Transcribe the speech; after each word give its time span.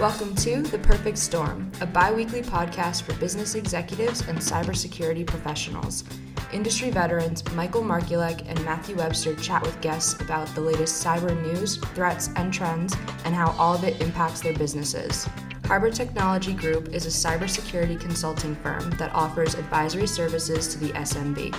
Welcome 0.00 0.34
to 0.36 0.62
The 0.62 0.78
Perfect 0.78 1.18
Storm, 1.18 1.70
a 1.82 1.86
bi 1.86 2.10
weekly 2.10 2.40
podcast 2.40 3.02
for 3.02 3.12
business 3.20 3.54
executives 3.54 4.22
and 4.22 4.38
cybersecurity 4.38 5.26
professionals. 5.26 6.04
Industry 6.54 6.88
veterans 6.88 7.44
Michael 7.52 7.82
Markulec 7.82 8.48
and 8.48 8.64
Matthew 8.64 8.96
Webster 8.96 9.36
chat 9.36 9.60
with 9.60 9.78
guests 9.82 10.18
about 10.22 10.48
the 10.54 10.62
latest 10.62 11.04
cyber 11.04 11.38
news, 11.42 11.76
threats, 11.94 12.30
and 12.36 12.50
trends, 12.50 12.96
and 13.26 13.34
how 13.34 13.54
all 13.58 13.74
of 13.74 13.84
it 13.84 14.00
impacts 14.00 14.40
their 14.40 14.54
businesses. 14.54 15.28
Harbor 15.70 15.92
Technology 15.92 16.52
Group 16.52 16.88
is 16.88 17.06
a 17.06 17.28
cybersecurity 17.28 18.00
consulting 18.00 18.56
firm 18.56 18.90
that 18.98 19.14
offers 19.14 19.54
advisory 19.54 20.08
services 20.08 20.66
to 20.66 20.80
the 20.80 20.88
SMB. 20.94 21.54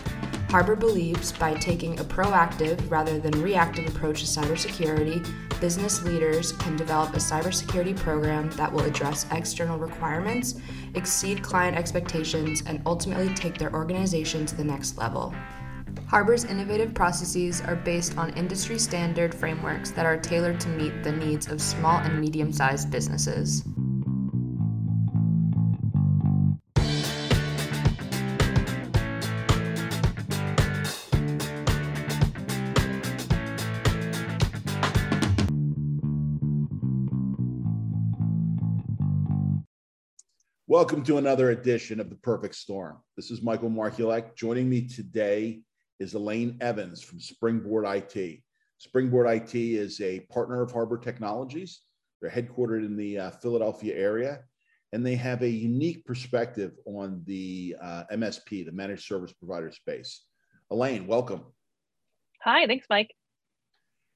Harbor 0.51 0.75
believes 0.75 1.31
by 1.31 1.53
taking 1.53 1.97
a 1.97 2.03
proactive 2.03 2.91
rather 2.91 3.19
than 3.19 3.41
reactive 3.41 3.87
approach 3.87 4.19
to 4.19 4.25
cybersecurity, 4.25 5.25
business 5.61 6.03
leaders 6.03 6.51
can 6.51 6.75
develop 6.75 7.13
a 7.13 7.19
cybersecurity 7.19 7.95
program 7.95 8.49
that 8.57 8.69
will 8.69 8.81
address 8.81 9.25
external 9.31 9.79
requirements, 9.79 10.59
exceed 10.95 11.41
client 11.41 11.77
expectations, 11.77 12.63
and 12.65 12.81
ultimately 12.85 13.33
take 13.33 13.57
their 13.57 13.73
organization 13.73 14.45
to 14.45 14.57
the 14.57 14.63
next 14.65 14.97
level. 14.97 15.33
Harbor's 16.07 16.43
innovative 16.43 16.93
processes 16.93 17.61
are 17.61 17.77
based 17.77 18.17
on 18.17 18.31
industry 18.31 18.77
standard 18.77 19.33
frameworks 19.33 19.91
that 19.91 20.05
are 20.05 20.17
tailored 20.17 20.59
to 20.59 20.67
meet 20.67 21.01
the 21.01 21.13
needs 21.13 21.47
of 21.47 21.61
small 21.61 21.99
and 21.99 22.19
medium 22.19 22.51
sized 22.51 22.91
businesses. 22.91 23.63
Welcome 40.71 41.03
to 41.03 41.17
another 41.17 41.49
edition 41.49 41.99
of 41.99 42.09
The 42.09 42.15
Perfect 42.15 42.55
Storm. 42.55 42.99
This 43.17 43.29
is 43.29 43.41
Michael 43.41 43.69
Markulec. 43.69 44.37
Joining 44.37 44.69
me 44.69 44.87
today 44.87 45.63
is 45.99 46.13
Elaine 46.13 46.57
Evans 46.61 47.01
from 47.01 47.19
Springboard 47.19 47.83
IT. 47.85 48.39
Springboard 48.77 49.27
IT 49.27 49.53
is 49.53 49.99
a 49.99 50.21
partner 50.31 50.61
of 50.61 50.71
Harbor 50.71 50.97
Technologies. 50.97 51.81
They're 52.21 52.31
headquartered 52.31 52.85
in 52.85 52.95
the 52.95 53.19
uh, 53.19 53.31
Philadelphia 53.31 53.97
area, 53.97 54.45
and 54.93 55.05
they 55.05 55.15
have 55.15 55.41
a 55.41 55.49
unique 55.49 56.05
perspective 56.05 56.71
on 56.85 57.21
the 57.25 57.75
uh, 57.81 58.03
MSP, 58.13 58.65
the 58.65 58.71
managed 58.71 59.03
service 59.03 59.33
provider 59.33 59.73
space. 59.73 60.23
Elaine, 60.69 61.05
welcome. 61.05 61.43
Hi, 62.45 62.65
thanks, 62.65 62.87
Mike. 62.89 63.13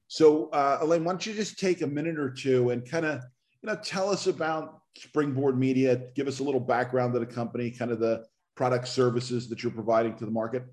So, 0.08 0.48
uh, 0.54 0.78
Elaine, 0.80 1.04
why 1.04 1.12
don't 1.12 1.26
you 1.26 1.34
just 1.34 1.58
take 1.58 1.82
a 1.82 1.86
minute 1.86 2.18
or 2.18 2.30
two 2.30 2.70
and 2.70 2.90
kind 2.90 3.04
of, 3.04 3.20
you 3.62 3.68
know, 3.68 3.76
tell 3.76 4.10
us 4.10 4.26
about 4.26 4.80
Springboard 4.96 5.58
Media. 5.58 6.00
Give 6.14 6.28
us 6.28 6.40
a 6.40 6.42
little 6.42 6.60
background 6.60 7.14
of 7.14 7.20
the 7.20 7.26
company, 7.26 7.70
kind 7.70 7.90
of 7.90 8.00
the 8.00 8.26
product 8.54 8.88
services 8.88 9.48
that 9.48 9.62
you're 9.62 9.72
providing 9.72 10.16
to 10.16 10.24
the 10.24 10.30
market. 10.30 10.64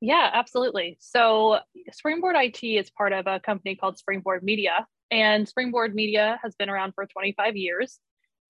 Yeah, 0.00 0.30
absolutely. 0.32 0.98
So, 1.00 1.58
Springboard 1.90 2.36
IT 2.36 2.62
is 2.62 2.90
part 2.90 3.12
of 3.12 3.26
a 3.26 3.40
company 3.40 3.76
called 3.76 3.98
Springboard 3.98 4.42
Media, 4.42 4.86
and 5.10 5.48
Springboard 5.48 5.94
Media 5.94 6.38
has 6.42 6.54
been 6.54 6.68
around 6.68 6.92
for 6.94 7.06
25 7.06 7.56
years. 7.56 7.98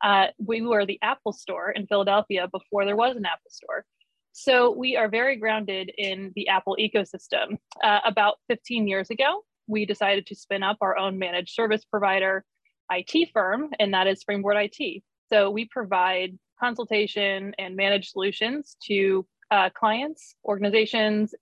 Uh, 0.03 0.27
we 0.39 0.61
were 0.61 0.85
the 0.85 0.99
Apple 1.03 1.33
Store 1.33 1.71
in 1.71 1.87
Philadelphia 1.87 2.49
before 2.53 2.85
there 2.85 2.97
was 2.97 3.17
an 3.17 3.25
Apple 3.25 3.51
Store. 3.51 3.85
So, 4.33 4.73
we 4.73 4.97
are 4.97 5.09
very 5.09 5.37
grounded 5.37 5.93
in 5.97 6.33
the 6.35 6.49
Apple 6.49 6.77
ecosystem. 6.81 7.59
Uh, 7.83 8.01
about 8.05 8.37
15 8.49 8.89
years 8.89 9.11
ago, 9.11 9.45
we 9.69 9.87
decided 9.87 10.27
to 10.27 10.35
spin 10.35 10.65
up 10.65 10.79
our 10.81 10.99
own 10.99 11.17
managed 11.17 11.55
service 11.55 11.85
provider 11.85 12.45
IT 12.91 13.31
firm, 13.33 13.71
and 13.79 13.93
that 13.95 14.07
is 14.07 14.21
Springboard 14.21 14.57
IT. 14.59 15.03
So 15.29 15.51
we 15.51 15.67
provide 15.67 16.39
consultation 16.59 17.55
and 17.59 17.77
managed 17.77 18.11
solutions 18.11 18.77
to 18.87 19.27
uh, 19.51 19.71
clients, 19.71 20.35
organizations, 20.45 21.35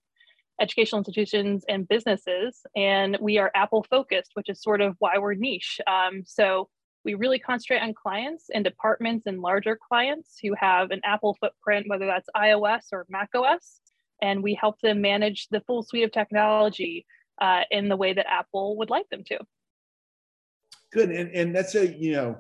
educational 0.61 1.01
institutions, 1.01 1.65
and 1.69 1.89
businesses. 1.89 2.61
And 2.77 3.17
we 3.21 3.39
are 3.39 3.51
Apple 3.55 3.85
focused, 3.91 4.31
which 4.35 4.49
is 4.49 4.63
sort 4.63 4.81
of 4.81 4.97
why 4.99 5.19
we're 5.19 5.35
niche. 5.35 5.81
Um, 5.87 6.23
so 6.25 6.69
we 7.05 7.15
really 7.15 7.39
concentrate 7.39 7.81
on 7.81 7.93
clients 7.93 8.47
and 8.53 8.65
departments 8.65 9.27
and 9.27 9.41
larger 9.41 9.79
clients 9.89 10.39
who 10.43 10.55
have 10.59 10.91
an 10.91 11.01
Apple 11.05 11.37
footprint, 11.41 11.87
whether 11.89 12.07
that's 12.07 12.29
iOS 12.37 12.85
or 12.93 13.05
Mac 13.09 13.31
OS. 13.35 13.81
And 14.23 14.43
we 14.43 14.55
help 14.55 14.81
them 14.81 15.01
manage 15.01 15.49
the 15.49 15.61
full 15.67 15.83
suite 15.83 16.05
of 16.05 16.13
technology 16.13 17.05
uh, 17.41 17.63
in 17.71 17.89
the 17.89 17.97
way 17.97 18.13
that 18.13 18.31
Apple 18.31 18.79
would 18.79 18.91
like 18.91 19.09
them 19.11 19.25
to. 19.25 19.39
Good, 20.95 21.11
and 21.11 21.31
and 21.33 21.55
that's 21.55 21.75
a 21.75 21.89
you 21.89 22.13
know, 22.13 22.39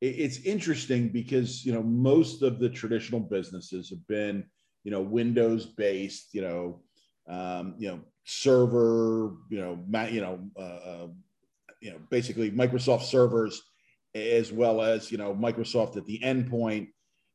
it's 0.00 0.38
interesting 0.38 1.08
because 1.08 1.64
you 1.64 1.72
know 1.72 1.84
most 1.84 2.42
of 2.42 2.58
the 2.58 2.68
traditional 2.68 3.20
businesses 3.20 3.90
have 3.90 4.04
been 4.08 4.44
you 4.82 4.90
know 4.90 5.00
Windows 5.00 5.66
based, 5.66 6.34
you 6.34 6.42
know, 6.42 6.82
um, 7.28 7.76
you 7.78 7.88
know 7.88 8.00
server, 8.24 9.36
you 9.48 9.60
know, 9.60 9.78
you 10.10 10.20
know, 10.20 10.40
uh, 10.56 10.60
uh, 10.60 11.06
you 11.80 11.92
know, 11.92 11.98
basically 12.10 12.50
Microsoft 12.50 13.02
servers 13.02 13.62
as 14.16 14.52
well 14.52 14.82
as 14.82 15.12
you 15.12 15.18
know 15.18 15.32
Microsoft 15.32 15.96
at 15.96 16.04
the 16.04 16.18
endpoint. 16.24 16.88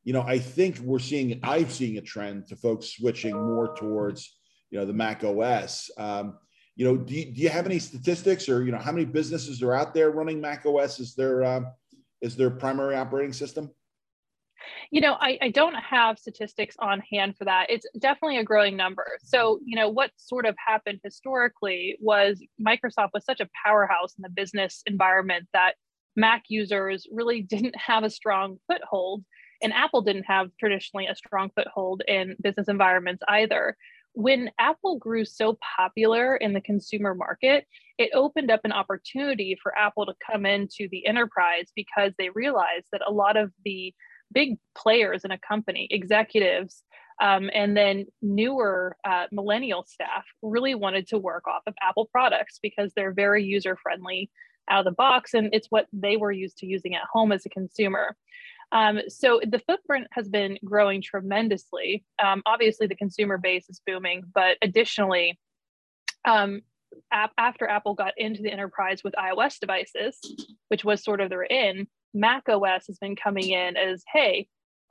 You 0.03 0.11
know, 0.11 0.21
I 0.21 0.37
think 0.37 0.79
we're 0.79 0.99
seeing 0.99 1.39
I'm 1.43 1.69
seeing 1.69 1.97
a 1.97 2.01
trend 2.01 2.47
to 2.47 2.57
folks 2.57 2.87
switching 2.87 3.33
more 3.33 3.73
towards 3.73 4.37
you 4.69 4.79
know 4.79 4.85
the 4.85 4.91
Mac 4.91 5.23
OS. 5.23 5.89
Um, 5.97 6.37
you 6.77 6.85
know, 6.85 6.95
do 6.95 7.15
you, 7.15 7.25
do 7.25 7.41
you 7.41 7.49
have 7.49 7.65
any 7.65 7.79
statistics 7.79 8.47
or, 8.47 8.63
you 8.63 8.71
know, 8.71 8.77
how 8.77 8.91
many 8.91 9.03
businesses 9.03 9.63
are 9.63 9.73
out 9.73 9.95
there 9.95 10.11
running 10.11 10.39
Mac 10.39 10.63
OS 10.63 10.99
as 10.99 11.15
their, 11.15 11.43
uh, 11.43 11.61
is 12.21 12.35
their 12.35 12.51
primary 12.51 12.95
operating 12.95 13.33
system? 13.33 13.71
You 14.91 15.01
know, 15.01 15.17
I, 15.19 15.39
I 15.41 15.49
don't 15.49 15.73
have 15.73 16.19
statistics 16.19 16.75
on 16.79 17.01
hand 17.11 17.35
for 17.35 17.45
that. 17.45 17.67
It's 17.69 17.87
definitely 17.99 18.37
a 18.37 18.43
growing 18.43 18.77
number. 18.77 19.05
So, 19.23 19.59
you 19.65 19.75
know, 19.75 19.89
what 19.89 20.11
sort 20.17 20.45
of 20.45 20.55
happened 20.63 20.99
historically 21.03 21.97
was 21.99 22.39
Microsoft 22.61 23.09
was 23.13 23.25
such 23.25 23.39
a 23.39 23.49
powerhouse 23.65 24.13
in 24.15 24.21
the 24.21 24.29
business 24.29 24.83
environment 24.85 25.47
that 25.53 25.73
Mac 26.15 26.43
users 26.47 27.07
really 27.11 27.41
didn't 27.49 27.75
have 27.75 28.03
a 28.03 28.09
strong 28.09 28.57
foothold. 28.71 29.23
And 29.63 29.73
Apple 29.73 30.03
didn't 30.03 30.25
have 30.25 30.49
traditionally 30.59 31.07
a 31.07 31.15
strong 31.15 31.49
foothold 31.55 32.03
in 32.07 32.35
business 32.43 32.67
environments 32.67 33.23
either 33.27 33.75
when 34.17 34.49
Apple 34.57 34.97
grew 34.97 35.23
so 35.25 35.59
popular 35.77 36.35
in 36.37 36.53
the 36.53 36.61
consumer 36.61 37.13
market, 37.13 37.67
it 37.99 38.09
opened 38.15 38.49
up 38.49 38.61
an 38.63 38.71
opportunity 38.71 39.55
for 39.61 39.77
Apple 39.77 40.07
to 40.07 40.15
come 40.31 40.43
into 40.43 40.87
the 40.89 41.05
enterprise 41.05 41.67
because 41.75 42.13
they 42.17 42.29
realized 42.31 42.87
that 42.91 43.03
a 43.07 43.11
lot 43.11 43.37
of 43.37 43.51
the 43.63 43.93
big 44.33 44.57
players 44.75 45.23
in 45.23 45.29
a 45.29 45.37
company, 45.37 45.87
executives, 45.91 46.81
um, 47.21 47.51
and 47.53 47.77
then 47.77 48.07
newer 48.23 48.97
uh, 49.05 49.25
millennial 49.31 49.85
staff 49.87 50.23
really 50.41 50.73
wanted 50.73 51.07
to 51.09 51.19
work 51.19 51.47
off 51.47 51.61
of 51.67 51.75
Apple 51.79 52.09
products 52.11 52.57
because 52.59 52.91
they're 52.95 53.13
very 53.13 53.43
user 53.43 53.77
friendly 53.83 54.31
out 54.67 54.79
of 54.79 54.85
the 54.85 54.95
box 54.95 55.35
and 55.35 55.49
it's 55.53 55.67
what 55.69 55.85
they 55.93 56.17
were 56.17 56.31
used 56.31 56.57
to 56.57 56.65
using 56.65 56.95
at 56.95 57.03
home 57.13 57.31
as 57.31 57.45
a 57.45 57.49
consumer. 57.49 58.17
Um, 58.71 58.99
so 59.07 59.39
the 59.47 59.59
footprint 59.59 60.07
has 60.11 60.27
been 60.27 60.57
growing 60.63 61.01
tremendously. 61.01 62.03
Um, 62.23 62.41
obviously, 62.45 62.87
the 62.87 62.95
consumer 62.95 63.37
base 63.37 63.69
is 63.69 63.81
booming, 63.85 64.23
but 64.33 64.57
additionally, 64.61 65.39
um, 66.25 66.61
ap- 67.11 67.33
after 67.37 67.67
Apple 67.67 67.93
got 67.93 68.13
into 68.17 68.41
the 68.41 68.51
enterprise 68.51 69.03
with 69.03 69.13
iOS 69.13 69.59
devices, 69.59 70.19
which 70.67 70.83
was 70.83 71.03
sort 71.03 71.21
of 71.21 71.29
their 71.29 71.43
in, 71.43 71.87
Mac 72.13 72.49
OS 72.49 72.87
has 72.87 72.97
been 72.97 73.15
coming 73.15 73.49
in 73.49 73.77
as, 73.77 74.03
hey, 74.11 74.47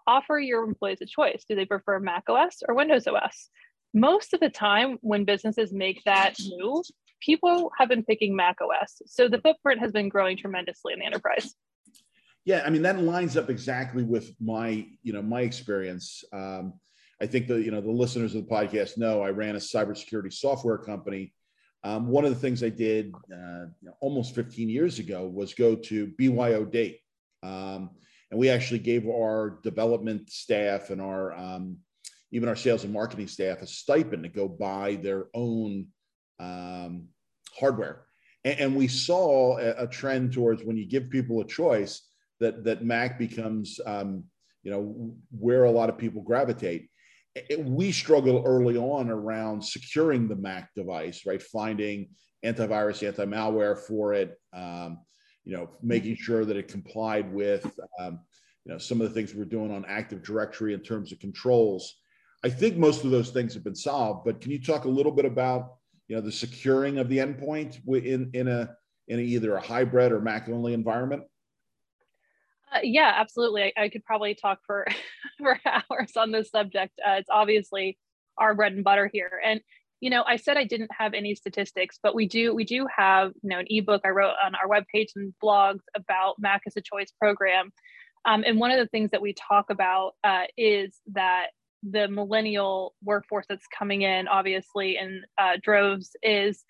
offer 0.06 0.38
your 0.38 0.64
employees 0.64 1.00
a 1.02 1.06
choice. 1.06 1.44
Do 1.48 1.54
they 1.54 1.66
prefer 1.66 1.98
Mac 1.98 2.24
OS 2.28 2.62
or 2.66 2.74
Windows 2.74 3.06
OS? 3.06 3.50
Most 3.92 4.34
of 4.34 4.40
the 4.40 4.50
time, 4.50 4.98
when 5.00 5.24
businesses 5.24 5.72
make 5.72 6.02
that 6.04 6.36
move, 6.58 6.84
people 7.20 7.72
have 7.78 7.88
been 7.88 8.04
picking 8.04 8.36
Mac 8.36 8.58
OS. 8.60 9.02
So 9.06 9.28
the 9.28 9.40
footprint 9.40 9.80
has 9.80 9.92
been 9.92 10.08
growing 10.08 10.36
tremendously 10.36 10.92
in 10.92 11.00
the 11.00 11.06
enterprise. 11.06 11.54
Yeah, 12.46 12.62
I 12.64 12.70
mean 12.70 12.82
that 12.82 13.02
lines 13.02 13.36
up 13.36 13.50
exactly 13.50 14.04
with 14.04 14.32
my, 14.40 14.86
you 15.02 15.12
know, 15.12 15.20
my 15.20 15.40
experience. 15.40 16.22
Um, 16.32 16.74
I 17.20 17.26
think 17.26 17.48
the, 17.48 17.60
you 17.60 17.72
know, 17.72 17.80
the 17.80 17.90
listeners 17.90 18.36
of 18.36 18.46
the 18.46 18.54
podcast 18.54 18.96
know 18.96 19.20
I 19.20 19.30
ran 19.30 19.56
a 19.56 19.58
cybersecurity 19.58 20.32
software 20.32 20.78
company. 20.78 21.34
Um, 21.82 22.06
one 22.06 22.24
of 22.24 22.30
the 22.30 22.38
things 22.38 22.62
I 22.62 22.68
did 22.68 23.12
uh, 23.34 23.66
almost 24.00 24.34
15 24.36 24.68
years 24.68 25.00
ago 25.00 25.26
was 25.26 25.54
go 25.54 25.74
to 25.74 26.12
BYOD, 26.20 27.00
um, 27.42 27.90
and 28.30 28.38
we 28.38 28.48
actually 28.48 28.78
gave 28.78 29.08
our 29.08 29.58
development 29.64 30.30
staff 30.30 30.90
and 30.90 31.00
our 31.00 31.36
um, 31.36 31.78
even 32.30 32.48
our 32.48 32.56
sales 32.56 32.84
and 32.84 32.92
marketing 32.92 33.26
staff 33.26 33.60
a 33.60 33.66
stipend 33.66 34.22
to 34.22 34.28
go 34.28 34.46
buy 34.46 34.94
their 35.02 35.26
own 35.34 35.88
um, 36.38 37.08
hardware. 37.58 38.04
And, 38.44 38.60
and, 38.60 38.76
we 38.76 38.88
saw 38.88 39.58
a, 39.58 39.84
a 39.84 39.86
trend 39.86 40.32
towards 40.32 40.62
when 40.62 40.76
you 40.76 40.86
give 40.86 41.10
people 41.10 41.40
a 41.40 41.46
choice 41.46 42.02
that 42.40 42.64
that 42.64 42.84
Mac 42.84 43.18
becomes 43.18 43.80
um, 43.86 44.24
you 44.62 44.70
know 44.70 45.14
where 45.30 45.64
a 45.64 45.70
lot 45.70 45.88
of 45.88 45.98
people 45.98 46.22
gravitate. 46.22 46.88
It, 47.34 47.62
we 47.64 47.92
struggle 47.92 48.42
early 48.46 48.78
on 48.78 49.10
around 49.10 49.62
securing 49.62 50.26
the 50.26 50.36
Mac 50.36 50.74
device, 50.74 51.26
right? 51.26 51.42
Finding 51.42 52.08
antivirus, 52.44 53.06
anti-malware 53.06 53.78
for 53.78 54.14
it. 54.14 54.38
Um, 54.54 55.00
you 55.44 55.56
know, 55.56 55.70
making 55.80 56.16
sure 56.16 56.44
that 56.44 56.56
it 56.56 56.66
complied 56.66 57.32
with, 57.32 57.64
um, 58.00 58.18
you 58.64 58.72
know, 58.72 58.78
some 58.78 59.00
of 59.00 59.08
the 59.08 59.14
things 59.14 59.32
we're 59.32 59.44
doing 59.44 59.72
on 59.72 59.84
Active 59.86 60.22
Directory 60.22 60.74
in 60.74 60.80
terms 60.80 61.12
of 61.12 61.20
controls. 61.20 61.94
I 62.44 62.50
think 62.50 62.76
most 62.76 63.04
of 63.04 63.12
those 63.12 63.30
things 63.30 63.54
have 63.54 63.62
been 63.62 63.76
solved, 63.76 64.24
but 64.24 64.40
can 64.40 64.50
you 64.50 64.60
talk 64.60 64.84
a 64.84 64.88
little 64.88 65.12
bit 65.12 65.24
about, 65.24 65.76
you 66.08 66.16
know, 66.16 66.22
the 66.22 66.32
securing 66.32 66.98
of 66.98 67.08
the 67.08 67.18
endpoint 67.18 67.78
in 67.86 68.30
in 68.32 68.48
a 68.48 68.74
in 69.08 69.20
either 69.20 69.54
a 69.54 69.60
hybrid 69.60 70.10
or 70.10 70.20
Mac 70.20 70.48
only 70.48 70.72
environment? 70.72 71.22
Uh, 72.72 72.80
yeah, 72.82 73.12
absolutely. 73.16 73.72
I, 73.76 73.84
I, 73.84 73.88
could 73.88 74.04
probably 74.04 74.34
talk 74.34 74.58
for 74.66 74.86
for 75.38 75.60
hours 75.64 76.12
on 76.16 76.32
this 76.32 76.50
subject. 76.50 76.98
Uh, 77.06 77.12
it's 77.12 77.30
obviously 77.30 77.96
our 78.38 78.54
bread 78.54 78.72
and 78.72 78.84
butter 78.84 79.08
here, 79.12 79.40
and 79.44 79.60
you 80.00 80.10
know, 80.10 80.24
I 80.26 80.36
said 80.36 80.56
I 80.56 80.64
didn't 80.64 80.90
have 80.96 81.14
any 81.14 81.34
statistics, 81.34 81.98
but 82.02 82.14
we 82.14 82.26
do 82.26 82.54
we 82.54 82.64
do 82.64 82.86
have 82.94 83.32
you 83.42 83.50
know 83.50 83.58
an 83.58 83.66
ebook 83.68 84.02
I 84.04 84.08
wrote 84.08 84.34
on 84.44 84.54
our 84.54 84.68
webpage 84.68 85.08
and 85.16 85.32
blogs 85.42 85.80
about 85.94 86.36
Mac 86.38 86.62
as 86.66 86.76
a 86.76 86.82
Choice 86.82 87.12
program. 87.20 87.72
Um, 88.24 88.42
and 88.44 88.58
one 88.58 88.72
of 88.72 88.78
the 88.78 88.88
things 88.88 89.10
that 89.12 89.22
we 89.22 89.34
talk 89.34 89.70
about 89.70 90.12
uh, 90.24 90.44
is 90.56 90.98
that 91.12 91.46
the 91.82 92.08
millennial 92.08 92.94
workforce 93.02 93.46
that's 93.48 93.66
coming 93.76 94.02
in, 94.02 94.26
obviously 94.26 94.96
in 94.96 95.22
uh, 95.38 95.52
droves, 95.62 96.10
is 96.22 96.64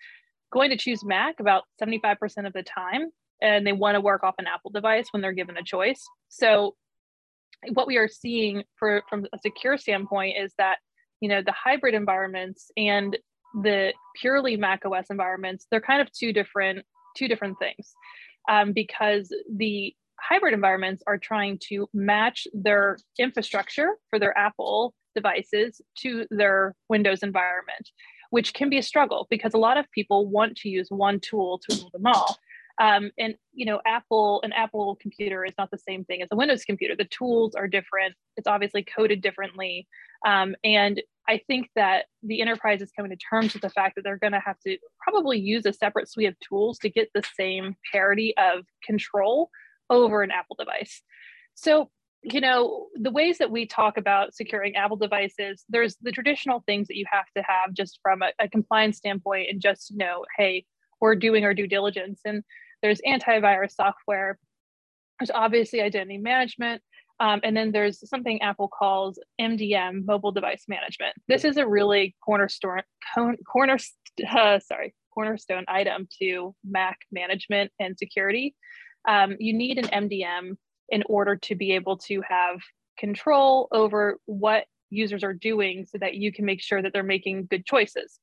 going 0.53 0.69
to 0.69 0.77
choose 0.77 1.03
Mac 1.03 1.39
about 1.39 1.63
75% 1.81 2.45
of 2.45 2.53
the 2.53 2.63
time, 2.63 3.09
and 3.41 3.65
they 3.65 3.73
want 3.73 3.95
to 3.95 4.01
work 4.01 4.23
off 4.23 4.35
an 4.37 4.47
Apple 4.47 4.71
device 4.71 5.07
when 5.11 5.21
they're 5.21 5.31
given 5.33 5.57
a 5.57 5.63
choice. 5.63 6.03
So, 6.29 6.75
what 7.73 7.87
we 7.87 7.97
are 7.97 8.07
seeing 8.07 8.63
for 8.77 9.03
from 9.09 9.25
a 9.33 9.37
secure 9.39 9.77
standpoint 9.77 10.37
is 10.37 10.53
that 10.57 10.77
you 11.21 11.29
know 11.29 11.41
the 11.41 11.53
hybrid 11.53 11.93
environments 11.93 12.71
and 12.77 13.17
the 13.63 13.93
purely 14.19 14.55
mac 14.55 14.81
os 14.85 15.05
environments 15.09 15.65
they're 15.71 15.81
kind 15.81 16.01
of 16.01 16.11
two 16.11 16.31
different 16.31 16.85
two 17.15 17.27
different 17.27 17.57
things 17.59 17.93
um, 18.49 18.73
because 18.73 19.33
the 19.55 19.93
hybrid 20.19 20.53
environments 20.53 21.03
are 21.07 21.17
trying 21.17 21.59
to 21.69 21.87
match 21.93 22.47
their 22.53 22.97
infrastructure 23.17 23.97
for 24.09 24.19
their 24.19 24.37
apple 24.37 24.93
devices 25.15 25.81
to 25.97 26.25
their 26.29 26.75
windows 26.89 27.23
environment 27.23 27.89
which 28.29 28.53
can 28.53 28.69
be 28.69 28.77
a 28.77 28.83
struggle 28.83 29.25
because 29.29 29.53
a 29.53 29.57
lot 29.57 29.77
of 29.77 29.89
people 29.91 30.27
want 30.27 30.55
to 30.55 30.69
use 30.69 30.87
one 30.89 31.19
tool 31.19 31.59
to 31.59 31.75
rule 31.77 31.89
them 31.93 32.05
all 32.05 32.37
um, 32.79 33.11
and 33.17 33.35
you 33.53 33.65
know, 33.65 33.81
Apple, 33.85 34.41
an 34.43 34.53
Apple 34.53 34.97
computer 35.01 35.43
is 35.43 35.53
not 35.57 35.71
the 35.71 35.77
same 35.77 36.05
thing 36.05 36.21
as 36.21 36.27
a 36.31 36.35
Windows 36.35 36.63
computer. 36.63 36.95
The 36.95 37.05
tools 37.05 37.55
are 37.55 37.67
different. 37.67 38.13
It's 38.35 38.47
obviously 38.47 38.83
coded 38.83 39.21
differently. 39.21 39.87
Um, 40.25 40.55
and 40.63 41.01
I 41.27 41.41
think 41.47 41.69
that 41.75 42.05
the 42.23 42.41
enterprise 42.41 42.81
is 42.81 42.91
coming 42.91 43.11
to 43.11 43.17
terms 43.17 43.53
with 43.53 43.61
the 43.61 43.69
fact 43.69 43.95
that 43.95 44.03
they're 44.03 44.17
going 44.17 44.33
to 44.33 44.39
have 44.39 44.59
to 44.65 44.77
probably 45.01 45.39
use 45.39 45.65
a 45.65 45.73
separate 45.73 46.09
suite 46.09 46.29
of 46.29 46.35
tools 46.39 46.77
to 46.79 46.89
get 46.89 47.09
the 47.13 47.23
same 47.37 47.75
parity 47.91 48.33
of 48.37 48.65
control 48.85 49.49
over 49.89 50.21
an 50.21 50.31
Apple 50.31 50.55
device. 50.57 51.01
So, 51.55 51.89
you 52.23 52.41
know, 52.41 52.87
the 52.95 53.11
ways 53.11 53.39
that 53.39 53.51
we 53.51 53.65
talk 53.65 53.97
about 53.97 54.35
securing 54.35 54.75
Apple 54.75 54.97
devices, 54.97 55.63
there's 55.69 55.97
the 56.01 56.11
traditional 56.11 56.63
things 56.65 56.87
that 56.87 56.97
you 56.97 57.05
have 57.11 57.25
to 57.35 57.43
have 57.43 57.73
just 57.73 57.99
from 58.01 58.21
a, 58.21 58.31
a 58.39 58.47
compliance 58.47 58.97
standpoint 58.97 59.47
and 59.49 59.61
just 59.61 59.93
know, 59.95 60.23
hey, 60.37 60.65
we're 61.01 61.15
doing 61.15 61.43
our 61.43 61.53
due 61.53 61.67
diligence. 61.67 62.21
And 62.25 62.43
there's 62.81 63.01
antivirus 63.07 63.71
software, 63.71 64.37
there's 65.19 65.31
obviously 65.31 65.81
identity 65.81 66.17
management, 66.17 66.81
um, 67.19 67.39
and 67.43 67.57
then 67.57 67.71
there's 67.71 68.07
something 68.07 68.41
Apple 68.41 68.67
calls 68.67 69.19
MDM, 69.41 70.05
mobile 70.05 70.31
device 70.31 70.65
management. 70.67 71.15
This 71.27 71.43
is 71.43 71.57
a 71.57 71.67
really 71.67 72.15
cornerstone, 72.23 72.81
corner, 73.51 73.77
uh, 74.29 74.59
sorry, 74.59 74.93
cornerstone 75.13 75.65
item 75.67 76.07
to 76.21 76.53
Mac 76.63 76.99
management 77.11 77.71
and 77.79 77.97
security. 77.97 78.55
Um, 79.07 79.35
you 79.39 79.53
need 79.53 79.79
an 79.79 80.09
MDM 80.09 80.57
in 80.89 81.03
order 81.07 81.35
to 81.35 81.55
be 81.55 81.71
able 81.71 81.97
to 81.97 82.21
have 82.27 82.59
control 82.99 83.67
over 83.71 84.19
what 84.25 84.65
users 84.89 85.23
are 85.23 85.33
doing 85.33 85.85
so 85.85 85.97
that 85.97 86.15
you 86.15 86.31
can 86.31 86.45
make 86.45 86.61
sure 86.61 86.81
that 86.81 86.93
they're 86.93 87.03
making 87.03 87.47
good 87.49 87.65
choices 87.65 88.19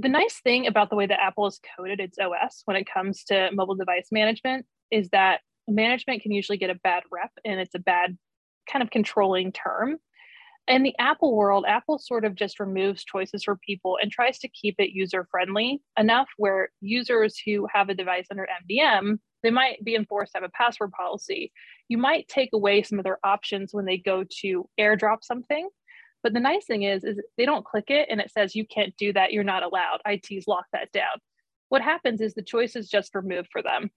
the 0.00 0.08
nice 0.08 0.40
thing 0.42 0.66
about 0.66 0.88
the 0.88 0.96
way 0.96 1.06
that 1.06 1.20
Apple 1.20 1.44
has 1.44 1.60
coded 1.76 2.00
its 2.00 2.18
OS 2.18 2.62
when 2.64 2.76
it 2.76 2.88
comes 2.92 3.22
to 3.24 3.50
mobile 3.52 3.74
device 3.74 4.08
management 4.10 4.64
is 4.90 5.10
that 5.10 5.40
management 5.68 6.22
can 6.22 6.32
usually 6.32 6.58
get 6.58 6.70
a 6.70 6.74
bad 6.82 7.02
rep 7.12 7.30
and 7.44 7.60
it's 7.60 7.74
a 7.74 7.80
bad 7.80 8.16
kind 8.70 8.82
of 8.82 8.90
controlling 8.90 9.52
term. 9.52 9.98
In 10.68 10.82
the 10.82 10.94
Apple 10.98 11.36
world, 11.36 11.64
Apple 11.66 11.98
sort 11.98 12.24
of 12.24 12.34
just 12.34 12.60
removes 12.60 13.04
choices 13.04 13.44
for 13.44 13.56
people 13.56 13.98
and 14.00 14.10
tries 14.10 14.38
to 14.38 14.48
keep 14.48 14.76
it 14.78 14.90
user 14.90 15.26
friendly 15.30 15.82
enough 15.98 16.28
where 16.36 16.70
users 16.80 17.36
who 17.44 17.66
have 17.72 17.88
a 17.88 17.94
device 17.94 18.26
under 18.30 18.46
MDM, 18.70 19.18
they 19.42 19.50
might 19.50 19.84
be 19.84 19.96
enforced 19.96 20.32
to 20.32 20.38
have 20.38 20.48
a 20.48 20.52
password 20.52 20.92
policy. 20.92 21.52
You 21.88 21.98
might 21.98 22.28
take 22.28 22.50
away 22.54 22.82
some 22.82 22.98
of 22.98 23.04
their 23.04 23.18
options 23.24 23.70
when 23.72 23.84
they 23.84 23.98
go 23.98 24.24
to 24.42 24.68
airdrop 24.78 25.18
something 25.22 25.68
but 26.22 26.32
the 26.32 26.40
nice 26.40 26.66
thing 26.66 26.82
is, 26.82 27.04
is 27.04 27.20
they 27.36 27.46
don't 27.46 27.64
click 27.64 27.86
it 27.88 28.08
and 28.10 28.20
it 28.20 28.30
says 28.30 28.54
you 28.54 28.66
can't 28.66 28.96
do 28.96 29.12
that. 29.12 29.32
You're 29.32 29.44
not 29.44 29.62
allowed. 29.62 30.00
IT's 30.06 30.46
locked 30.46 30.72
that 30.72 30.92
down. 30.92 31.18
What 31.68 31.82
happens 31.82 32.20
is 32.20 32.34
the 32.34 32.42
choice 32.42 32.76
is 32.76 32.88
just 32.88 33.14
removed 33.14 33.48
for 33.52 33.62
them. 33.62 33.90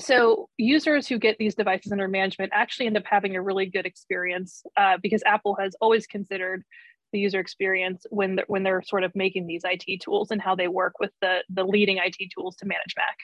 So 0.00 0.48
users 0.56 1.06
who 1.06 1.18
get 1.18 1.38
these 1.38 1.54
devices 1.54 1.92
under 1.92 2.08
management 2.08 2.52
actually 2.54 2.86
end 2.86 2.96
up 2.96 3.04
having 3.06 3.36
a 3.36 3.42
really 3.42 3.66
good 3.66 3.86
experience 3.86 4.62
uh, 4.76 4.98
because 5.00 5.22
Apple 5.24 5.56
has 5.60 5.76
always 5.80 6.06
considered 6.06 6.64
the 7.12 7.20
user 7.20 7.38
experience 7.38 8.04
when 8.10 8.36
they're, 8.36 8.44
when 8.48 8.62
they're 8.62 8.82
sort 8.82 9.04
of 9.04 9.12
making 9.14 9.46
these 9.46 9.62
IT 9.64 10.00
tools 10.00 10.30
and 10.30 10.40
how 10.40 10.54
they 10.54 10.66
work 10.66 10.94
with 10.98 11.10
the 11.20 11.44
the 11.50 11.62
leading 11.62 11.98
IT 11.98 12.16
tools 12.34 12.56
to 12.56 12.66
manage 12.66 12.94
Mac. 12.96 13.16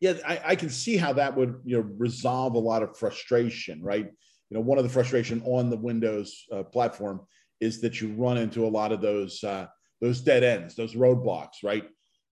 Yeah, 0.00 0.14
I, 0.26 0.52
I 0.52 0.56
can 0.56 0.70
see 0.70 0.96
how 0.96 1.12
that 1.14 1.36
would 1.36 1.60
you 1.64 1.76
know 1.76 1.88
resolve 1.98 2.54
a 2.54 2.58
lot 2.58 2.82
of 2.82 2.96
frustration, 2.96 3.82
right? 3.82 4.10
You 4.54 4.60
know, 4.60 4.66
one 4.66 4.78
of 4.78 4.84
the 4.84 4.90
frustration 4.90 5.42
on 5.44 5.68
the 5.68 5.76
Windows 5.76 6.44
uh, 6.52 6.62
platform 6.62 7.20
is 7.60 7.80
that 7.80 8.00
you 8.00 8.12
run 8.12 8.38
into 8.38 8.64
a 8.64 8.68
lot 8.68 8.92
of 8.92 9.00
those 9.00 9.42
uh, 9.42 9.66
those 10.00 10.20
dead 10.20 10.44
ends, 10.44 10.76
those 10.76 10.94
roadblocks, 10.94 11.64
right? 11.64 11.84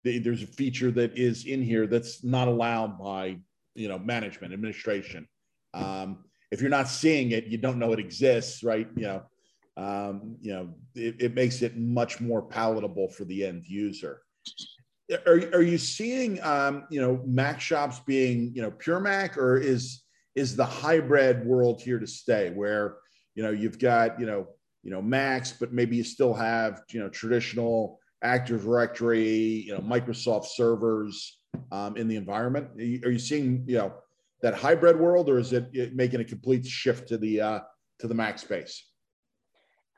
there's 0.05 0.43
a 0.43 0.49
feature 0.49 0.91
that 0.91 1.17
is 1.17 1.47
in 1.47 1.63
here 1.63 1.87
that's 1.87 2.25
not 2.25 2.49
allowed 2.49 2.99
by 2.99 3.37
you 3.75 3.89
know 3.89 3.99
management 3.99 4.53
administration. 4.53 5.27
Um, 5.75 6.25
if 6.53 6.61
you're 6.61 6.71
not 6.71 6.89
seeing 6.89 7.33
it, 7.33 7.47
you 7.47 7.59
don't 7.59 7.79
know 7.79 7.93
it 7.93 7.99
exists, 7.99 8.63
right? 8.63 8.89
You 8.97 9.03
know, 9.03 9.23
um, 9.77 10.37
you 10.41 10.53
know, 10.53 10.75
it, 10.95 11.17
it 11.21 11.35
makes 11.35 11.63
it 11.63 11.77
much 11.77 12.21
more 12.21 12.43
palatable 12.43 13.09
for 13.09 13.25
the 13.25 13.45
end 13.45 13.65
user. 13.67 14.23
Are, 15.27 15.41
are 15.55 15.63
you 15.63 15.79
seeing, 15.79 16.43
um, 16.43 16.85
you 16.91 17.01
know, 17.01 17.21
Mac 17.25 17.61
shops 17.61 18.01
being, 18.01 18.53
you 18.55 18.63
know, 18.63 18.71
pure 18.71 19.01
Mac, 19.01 19.39
or 19.39 19.57
is 19.57 20.03
is 20.35 20.57
the 20.57 20.65
hybrid 20.65 21.45
world 21.45 21.81
here 21.81 21.99
to 21.99 22.07
stay 22.07 22.51
where 22.51 22.97
you 23.35 23.43
know 23.43 23.51
you've 23.51 23.79
got 23.79 24.19
you 24.19 24.27
know 24.27 24.47
you 24.83 24.91
know 24.91 25.03
macs 25.03 25.53
but 25.53 25.73
maybe 25.73 25.97
you 25.97 26.05
still 26.05 26.35
have 26.35 26.83
you 26.91 27.01
know 27.01 27.09
traditional 27.09 27.99
active 28.23 28.63
directory 28.63 29.65
you 29.67 29.75
know 29.75 29.81
microsoft 29.81 30.47
servers 30.47 31.39
um, 31.71 31.97
in 31.97 32.09
the 32.09 32.17
environment 32.17 32.69
are 32.77 32.83
you, 32.83 33.01
are 33.05 33.11
you, 33.11 33.19
seeing 33.19 33.65
you 33.67 33.77
know 33.77 33.93
that 34.41 34.55
hybrid 34.55 34.99
world 34.99 35.29
or 35.29 35.39
is 35.39 35.53
it, 35.53 35.69
it 35.73 35.95
making 35.95 36.21
a 36.21 36.25
complete 36.25 36.67
shift 36.67 37.09
to 37.09 37.19
the 37.19 37.41
uh, 37.41 37.61
to 37.99 38.07
the 38.07 38.15
mac 38.15 38.39
space 38.39 38.85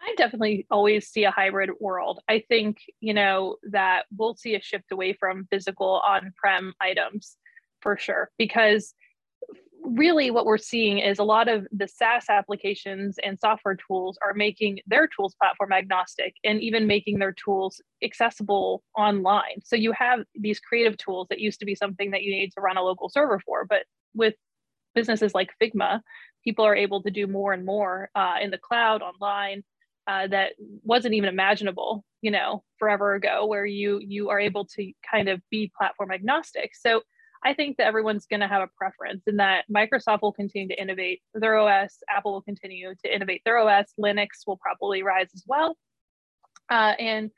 I 0.07 0.15
definitely 0.17 0.67
always 0.71 1.09
see 1.09 1.25
a 1.25 1.31
hybrid 1.31 1.71
world. 1.81 2.21
I 2.29 2.45
think, 2.47 2.77
you 3.01 3.15
know, 3.15 3.57
that 3.71 4.03
we'll 4.15 4.37
see 4.37 4.55
a 4.55 4.61
shift 4.61 4.93
away 4.93 5.15
from 5.15 5.49
physical 5.51 6.03
on 6.07 6.35
prem 6.37 6.75
items 6.79 7.39
for 7.81 7.97
sure, 7.97 8.31
because 8.37 8.95
really 9.85 10.31
what 10.31 10.47
we're 10.47 10.59
seeing 10.59 10.99
is 10.99 11.19
a 11.19 11.25
lot 11.25 11.49
of 11.49 11.67
the 11.71 11.87
SaaS 11.87 12.25
applications 12.29 13.19
and 13.23 13.39
software 13.39 13.77
tools 13.77 14.19
are 14.23 14.35
making 14.35 14.81
their 14.87 15.07
tools 15.07 15.35
platform 15.41 15.73
agnostic 15.73 16.35
and 16.43 16.61
even 16.61 16.87
making 16.87 17.19
their 17.19 17.33
tools 17.33 17.81
accessible 18.03 18.83
online. 18.97 19.61
So 19.63 19.77
you 19.77 19.93
have 19.93 20.21
these 20.35 20.61
creative 20.61 20.97
tools 20.97 21.29
that 21.31 21.41
used 21.41 21.61
to 21.61 21.67
be 21.67 21.75
something 21.75 22.11
that 22.13 22.23
you 22.23 22.31
need 22.31 22.53
to 22.55 22.61
run 22.61 22.77
a 22.77 22.83
local 22.83 23.09
server 23.09 23.41
for, 23.45 23.65
but 23.65 23.85
with 24.15 24.35
businesses 24.95 25.35
like 25.35 25.51
Figma, 25.63 26.01
people 26.43 26.65
are 26.65 26.77
able 26.77 27.03
to 27.03 27.11
do 27.11 27.27
more 27.27 27.53
and 27.53 27.65
more 27.65 28.11
uh, 28.15 28.37
in 28.41 28.51
the 28.51 28.59
cloud, 28.59 29.03
online, 29.03 29.65
uh, 30.07 30.27
that 30.29 30.53
wasn't 30.83 31.15
even 31.15 31.29
imaginable, 31.29 32.05
you 32.21 32.31
know, 32.31 32.63
forever 32.79 33.15
ago, 33.15 33.47
where 33.47 33.65
you 33.65 34.01
you 34.01 34.29
are 34.29 34.39
able 34.39 34.67
to 34.67 34.93
kind 35.11 35.29
of 35.29 35.41
be 35.51 35.73
platform 35.77 36.13
agnostic. 36.13 36.73
So 36.75 37.03
I 37.45 37.53
think 37.53 37.77
that 37.77 37.87
everyone's 37.87 38.27
going 38.27 38.41
to 38.41 38.49
have 38.49 38.63
a 38.63 38.71
preference 38.79 39.23
and 39.27 39.39
that 39.39 39.67
Microsoft 39.75 40.23
will 40.23 40.33
continue 40.33 40.69
to 40.69 40.81
innovate 40.81 41.21
their 41.35 41.57
OS, 41.57 41.99
Apple 42.09 42.33
will 42.33 42.43
continue 42.43 42.95
to 43.05 43.15
innovate 43.15 43.43
their 43.45 43.59
OS, 43.59 43.93
Linux 44.01 44.47
will 44.47 44.57
probably 44.57 45.03
rise 45.03 45.29
as 45.35 45.45
well. 45.47 45.77
Uh, 46.71 46.95
and 46.99 47.31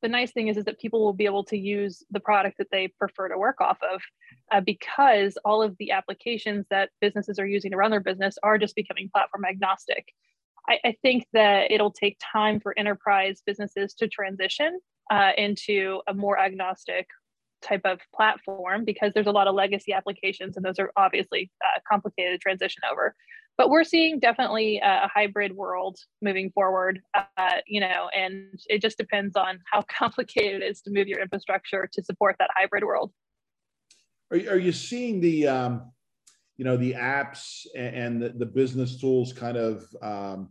the 0.00 0.08
nice 0.08 0.30
thing 0.30 0.46
is, 0.46 0.56
is 0.56 0.64
that 0.64 0.78
people 0.78 1.04
will 1.04 1.12
be 1.12 1.24
able 1.24 1.42
to 1.44 1.56
use 1.56 2.04
the 2.10 2.20
product 2.20 2.58
that 2.58 2.68
they 2.70 2.86
prefer 2.86 3.28
to 3.28 3.36
work 3.36 3.60
off 3.60 3.78
of 3.92 4.00
uh, 4.52 4.60
because 4.60 5.36
all 5.44 5.60
of 5.60 5.76
the 5.78 5.90
applications 5.90 6.66
that 6.70 6.90
businesses 7.00 7.40
are 7.40 7.46
using 7.46 7.72
to 7.72 7.76
run 7.76 7.90
their 7.90 8.00
business 8.00 8.38
are 8.44 8.58
just 8.58 8.76
becoming 8.76 9.10
platform 9.12 9.44
agnostic. 9.44 10.06
I, 10.68 10.78
I 10.84 10.96
think 11.02 11.26
that 11.32 11.72
it'll 11.72 11.90
take 11.90 12.16
time 12.20 12.60
for 12.60 12.78
enterprise 12.78 13.42
businesses 13.44 13.94
to 13.94 14.06
transition 14.06 14.78
uh, 15.10 15.32
into 15.36 16.00
a 16.06 16.14
more 16.14 16.38
agnostic 16.38 17.08
type 17.62 17.82
of 17.84 17.98
platform 18.14 18.84
because 18.84 19.12
there's 19.14 19.26
a 19.26 19.32
lot 19.32 19.48
of 19.48 19.54
legacy 19.54 19.92
applications 19.92 20.56
and 20.56 20.64
those 20.64 20.78
are 20.78 20.92
obviously 20.96 21.50
uh, 21.64 21.80
complicated 21.90 22.32
to 22.32 22.38
transition 22.38 22.82
over. 22.90 23.14
But 23.56 23.70
we're 23.70 23.84
seeing 23.84 24.20
definitely 24.20 24.80
a 24.82 25.10
hybrid 25.12 25.52
world 25.56 25.98
moving 26.22 26.50
forward 26.52 27.00
uh, 27.14 27.58
you 27.66 27.80
know 27.80 28.08
and 28.16 28.58
it 28.68 28.80
just 28.80 28.98
depends 28.98 29.36
on 29.36 29.58
how 29.70 29.82
complicated 29.98 30.62
it 30.62 30.66
is 30.66 30.80
to 30.82 30.90
move 30.90 31.08
your 31.08 31.20
infrastructure 31.20 31.88
to 31.92 32.02
support 32.04 32.36
that 32.38 32.50
hybrid 32.54 32.84
world. 32.84 33.12
Are, 34.30 34.36
are 34.36 34.58
you 34.58 34.72
seeing 34.72 35.20
the 35.20 35.48
um, 35.48 35.90
you 36.56 36.64
know 36.64 36.76
the 36.76 36.92
apps 36.92 37.66
and 37.74 38.20
the, 38.20 38.30
the 38.30 38.46
business 38.46 39.00
tools 39.00 39.32
kind 39.32 39.56
of 39.56 39.84
um, 40.02 40.50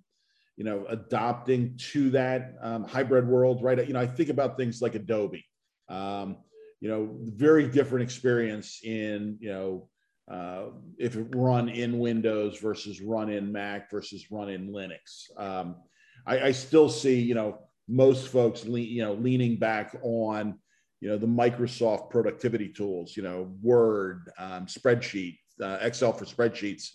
you 0.56 0.64
know 0.64 0.86
adopting 0.90 1.78
to 1.92 2.10
that 2.12 2.56
um, 2.62 2.84
hybrid 2.84 3.28
world 3.28 3.62
right? 3.62 3.86
You 3.86 3.94
know 3.94 4.00
i 4.02 4.08
think 4.08 4.30
about 4.30 4.58
things 4.58 4.82
like 4.82 4.96
adobe. 4.96 5.46
Um, 5.90 6.38
you 6.80 6.90
know 6.90 7.16
very 7.22 7.68
different 7.68 8.04
experience 8.04 8.82
in 8.84 9.38
you 9.40 9.50
know 9.50 9.90
uh, 10.32 10.66
if 10.98 11.16
it 11.16 11.28
run 11.34 11.70
in 11.70 12.00
windows 12.00 12.60
versus 12.60 13.02
run 13.02 13.30
in 13.30 13.52
mac 13.52 13.90
versus 13.90 14.30
run 14.30 14.50
in 14.50 14.70
linux. 14.70 15.30
Um, 15.38 15.78
I, 16.26 16.48
I, 16.48 16.52
still 16.52 16.90
see 16.90 17.20
you 17.20 17.34
know 17.34 17.60
most 17.88 18.28
folks 18.28 18.66
le- 18.66 18.80
you 18.80 19.04
know 19.04 19.14
leaning 19.14 19.58
back 19.58 19.96
on 20.04 20.60
you 21.00 21.08
know 21.10 21.18
the 21.18 21.28
microsoft 21.28 22.10
productivity 22.10 22.68
tools 22.68 23.16
you 23.16 23.24
know 23.24 23.54
word 23.62 24.30
um, 24.38 24.66
spreadsheet 24.66 25.38
uh, 25.64 25.78
excel 25.82 26.12
for 26.12 26.26
spreadsheets 26.26 26.90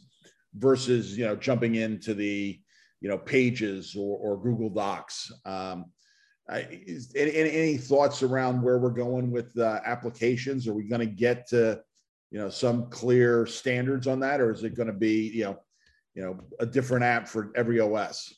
versus 0.55 1.17
you 1.17 1.25
know 1.25 1.35
jumping 1.35 1.77
into 1.77 2.13
the 2.15 2.61
you 3.01 3.09
know 3.09 3.19
pages 3.19 3.97
or, 3.99 4.19
or 4.19 4.43
google 4.43 4.71
docs. 4.71 5.33
Um, 5.45 5.87
I, 6.49 6.67
is, 6.71 7.13
any, 7.15 7.31
any, 7.33 7.77
thoughts 7.77 8.23
around 8.23 8.63
where 8.63 8.79
we're 8.79 8.91
going 8.91 9.31
with 9.31 9.57
uh, 9.59 9.81
applications 9.85 10.67
are 10.67 10.75
we 10.75 10.85
going 10.85 11.01
to 11.01 11.07
get 11.07 11.47
to 11.49 11.81
you 12.31 12.39
know 12.39 12.49
some 12.49 12.91
clear 12.91 13.47
standards 13.47 14.07
on 14.07 14.21
that 14.21 14.41
or 14.41 14.53
is 14.53 14.65
it 14.65 14.75
going 14.75 14.89
to 14.89 14.93
be 14.93 15.29
you 15.29 15.45
know 15.45 15.59
you 16.15 16.23
know 16.23 16.41
a 16.59 16.67
different 16.67 17.05
app 17.05 17.29
for 17.29 17.53
every 17.55 17.79
os 17.79 18.35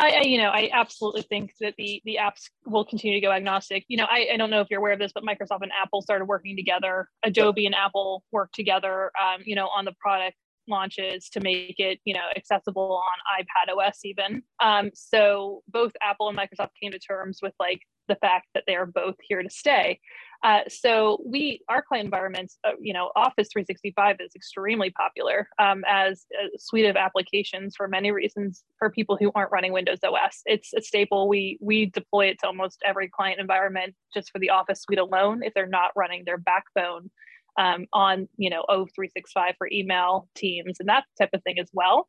I, 0.00 0.08
I, 0.08 0.20
you 0.22 0.38
know, 0.38 0.48
I 0.48 0.70
absolutely 0.72 1.22
think 1.22 1.52
that 1.60 1.74
the 1.76 2.00
the 2.04 2.18
apps 2.20 2.48
will 2.64 2.84
continue 2.84 3.20
to 3.20 3.24
go 3.24 3.30
agnostic. 3.30 3.84
You 3.88 3.98
know, 3.98 4.06
I, 4.10 4.28
I 4.32 4.36
don't 4.36 4.50
know 4.50 4.62
if 4.62 4.68
you're 4.70 4.80
aware 4.80 4.92
of 4.92 4.98
this, 4.98 5.12
but 5.12 5.22
Microsoft 5.22 5.62
and 5.62 5.70
Apple 5.80 6.00
started 6.00 6.24
working 6.24 6.56
together. 6.56 7.08
Adobe 7.22 7.66
and 7.66 7.74
Apple 7.74 8.24
worked 8.32 8.54
together, 8.54 9.12
um, 9.22 9.42
you 9.44 9.54
know, 9.54 9.68
on 9.68 9.84
the 9.84 9.92
product 10.00 10.36
launches 10.68 11.28
to 11.30 11.40
make 11.40 11.76
it, 11.78 12.00
you 12.04 12.14
know, 12.14 12.28
accessible 12.36 13.00
on 13.02 13.44
iPad 13.44 13.74
OS 13.74 14.00
even. 14.04 14.42
Um, 14.60 14.90
so 14.94 15.62
both 15.68 15.92
Apple 16.02 16.28
and 16.28 16.38
Microsoft 16.38 16.70
came 16.80 16.92
to 16.92 16.98
terms 16.98 17.40
with 17.42 17.54
like 17.58 17.80
the 18.08 18.16
fact 18.16 18.46
that 18.54 18.64
they 18.66 18.76
are 18.76 18.86
both 18.86 19.16
here 19.20 19.42
to 19.42 19.50
stay. 19.50 20.00
Uh, 20.42 20.60
so 20.68 21.20
we, 21.24 21.60
our 21.68 21.82
client 21.82 22.04
environments, 22.04 22.58
uh, 22.62 22.72
you 22.80 22.92
know, 22.92 23.10
Office 23.16 23.48
365 23.52 24.16
is 24.20 24.32
extremely 24.34 24.90
popular 24.90 25.48
um, 25.58 25.82
as 25.88 26.26
a 26.34 26.58
suite 26.58 26.84
of 26.84 26.96
applications 26.96 27.74
for 27.74 27.88
many 27.88 28.10
reasons 28.10 28.62
for 28.78 28.90
people 28.90 29.16
who 29.16 29.32
aren't 29.34 29.50
running 29.50 29.72
Windows 29.72 29.98
OS. 30.04 30.42
It's 30.44 30.72
a 30.74 30.82
staple. 30.82 31.28
We 31.28 31.58
we 31.60 31.86
deploy 31.86 32.26
it 32.26 32.38
to 32.40 32.46
almost 32.46 32.82
every 32.84 33.08
client 33.08 33.40
environment 33.40 33.94
just 34.12 34.30
for 34.30 34.38
the 34.38 34.50
Office 34.50 34.82
suite 34.82 34.98
alone 34.98 35.42
if 35.42 35.54
they're 35.54 35.66
not 35.66 35.92
running 35.96 36.22
their 36.24 36.38
backbone 36.38 37.10
um, 37.58 37.86
on, 37.92 38.28
you 38.36 38.50
know, 38.50 38.64
O365 38.68 39.54
for 39.58 39.68
email, 39.70 40.28
Teams, 40.34 40.76
and 40.80 40.88
that 40.88 41.04
type 41.18 41.30
of 41.32 41.42
thing 41.42 41.58
as 41.58 41.70
well. 41.72 42.08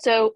So, 0.00 0.34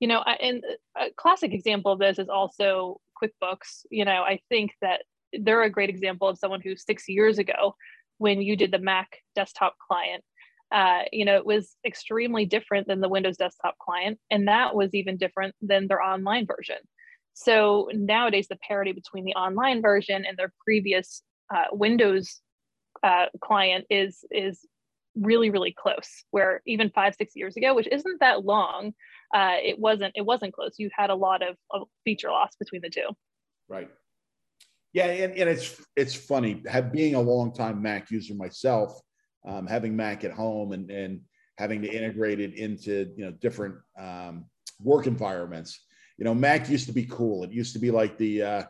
you 0.00 0.08
know, 0.08 0.22
and 0.22 0.62
a 0.98 1.06
classic 1.16 1.52
example 1.52 1.92
of 1.92 1.98
this 1.98 2.18
is 2.18 2.28
also 2.28 3.00
QuickBooks. 3.22 3.86
You 3.90 4.04
know, 4.04 4.22
I 4.22 4.40
think 4.48 4.72
that 4.82 5.02
they're 5.32 5.62
a 5.62 5.70
great 5.70 5.90
example 5.90 6.28
of 6.28 6.38
someone 6.38 6.60
who 6.60 6.76
six 6.76 7.08
years 7.08 7.38
ago, 7.38 7.74
when 8.18 8.40
you 8.40 8.56
did 8.56 8.70
the 8.70 8.78
Mac 8.78 9.18
desktop 9.34 9.74
client, 9.86 10.24
uh, 10.72 11.02
you 11.12 11.24
know, 11.24 11.36
it 11.36 11.46
was 11.46 11.76
extremely 11.86 12.44
different 12.44 12.88
than 12.88 13.00
the 13.00 13.08
Windows 13.08 13.36
desktop 13.36 13.76
client. 13.78 14.18
And 14.30 14.48
that 14.48 14.74
was 14.74 14.94
even 14.94 15.16
different 15.16 15.54
than 15.60 15.86
their 15.86 16.02
online 16.02 16.46
version. 16.46 16.78
So 17.34 17.88
nowadays, 17.92 18.48
the 18.48 18.56
parity 18.66 18.92
between 18.92 19.24
the 19.24 19.34
online 19.34 19.82
version 19.82 20.24
and 20.24 20.36
their 20.36 20.52
previous 20.64 21.22
uh, 21.54 21.66
Windows 21.70 22.40
uh, 23.02 23.26
client 23.40 23.86
is 23.90 24.24
is 24.30 24.66
really 25.14 25.50
really 25.50 25.72
close. 25.72 26.24
Where 26.30 26.62
even 26.66 26.90
five 26.90 27.14
six 27.16 27.34
years 27.34 27.56
ago, 27.56 27.74
which 27.74 27.88
isn't 27.90 28.20
that 28.20 28.44
long, 28.44 28.94
uh, 29.34 29.56
it 29.62 29.78
wasn't 29.78 30.12
it 30.14 30.22
wasn't 30.22 30.52
close. 30.52 30.74
You 30.78 30.90
had 30.96 31.10
a 31.10 31.14
lot 31.14 31.42
of, 31.42 31.56
of 31.70 31.88
feature 32.04 32.30
loss 32.30 32.56
between 32.58 32.82
the 32.82 32.90
two. 32.90 33.08
Right. 33.68 33.88
Yeah, 34.92 35.06
and, 35.06 35.34
and 35.34 35.50
it's 35.50 35.80
it's 35.94 36.14
funny 36.14 36.62
have, 36.66 36.92
being 36.92 37.16
a 37.16 37.20
long 37.20 37.52
time 37.52 37.82
Mac 37.82 38.10
user 38.10 38.34
myself, 38.34 38.98
um, 39.46 39.66
having 39.66 39.94
Mac 39.94 40.24
at 40.24 40.32
home 40.32 40.72
and 40.72 40.90
and 40.90 41.20
having 41.58 41.82
to 41.82 41.88
integrate 41.88 42.40
it 42.40 42.54
into 42.54 43.12
you 43.16 43.24
know 43.24 43.30
different 43.32 43.74
um, 43.98 44.46
work 44.80 45.06
environments. 45.06 45.84
You 46.18 46.24
know, 46.24 46.34
Mac 46.34 46.70
used 46.70 46.86
to 46.86 46.94
be 46.94 47.04
cool. 47.04 47.44
It 47.44 47.52
used 47.52 47.74
to 47.74 47.78
be 47.78 47.90
like 47.90 48.16
the 48.16 48.42
uh, 48.42 48.62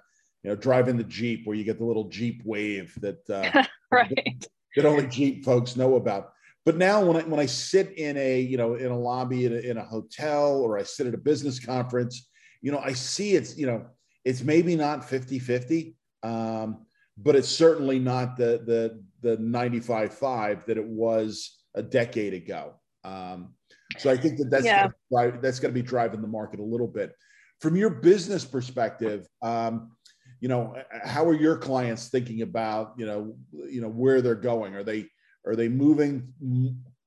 you 0.42 0.50
know 0.50 0.56
driving 0.56 0.96
the 0.96 1.04
Jeep 1.04 1.46
where 1.46 1.56
you 1.56 1.64
get 1.64 1.78
the 1.78 1.84
little 1.84 2.08
Jeep 2.08 2.42
wave 2.44 2.92
that 3.00 3.30
uh, 3.30 3.64
right. 3.92 4.46
that 4.74 4.84
only 4.84 5.06
Jeep 5.06 5.44
folks 5.44 5.76
know 5.76 5.96
about. 5.96 6.32
But 6.64 6.76
now 6.76 7.04
when 7.04 7.16
I 7.16 7.20
when 7.22 7.40
I 7.40 7.46
sit 7.46 7.96
in 7.96 8.16
a 8.16 8.40
you 8.40 8.56
know 8.56 8.74
in 8.74 8.90
a 8.90 8.98
lobby 8.98 9.46
in 9.46 9.52
a, 9.52 9.56
in 9.56 9.76
a 9.76 9.84
hotel 9.84 10.60
or 10.60 10.78
I 10.78 10.82
sit 10.82 11.06
at 11.06 11.14
a 11.14 11.18
business 11.18 11.64
conference, 11.64 12.28
you 12.60 12.72
know 12.72 12.80
I 12.80 12.92
see 12.92 13.34
it's 13.34 13.56
you 13.56 13.66
know 13.66 13.86
it's 14.24 14.42
maybe 14.42 14.74
not 14.74 15.08
50 15.08 15.38
50 15.38 15.96
um, 16.24 16.86
but 17.16 17.36
it's 17.36 17.48
certainly 17.48 17.98
not 17.98 18.36
the 18.36 18.62
the 18.66 19.02
the 19.22 19.36
95.5 19.38 20.66
that 20.66 20.76
it 20.76 20.84
was 20.86 21.56
a 21.74 21.82
decade 21.82 22.34
ago. 22.34 22.74
Um, 23.04 23.54
so 23.98 24.10
I 24.10 24.16
think 24.16 24.38
that 24.38 24.50
that's 24.50 24.64
yeah. 24.64 24.88
gonna, 25.12 25.38
that's 25.40 25.58
going 25.58 25.72
to 25.72 25.80
be 25.80 25.86
driving 25.86 26.20
the 26.20 26.28
market 26.28 26.60
a 26.60 26.64
little 26.64 26.88
bit. 26.88 27.12
From 27.60 27.76
your 27.76 27.90
business 27.90 28.44
perspective, 28.44 29.26
um, 29.42 29.92
you 30.40 30.48
know, 30.48 30.76
how 31.04 31.24
are 31.26 31.34
your 31.34 31.56
clients 31.56 32.08
thinking 32.08 32.42
about 32.42 32.94
you 32.96 33.06
know 33.06 33.36
you 33.68 33.80
know 33.80 33.88
where 33.88 34.20
they're 34.20 34.34
going? 34.34 34.74
Are 34.74 34.84
they 34.84 35.06
are 35.46 35.56
they 35.56 35.68
moving 35.68 36.32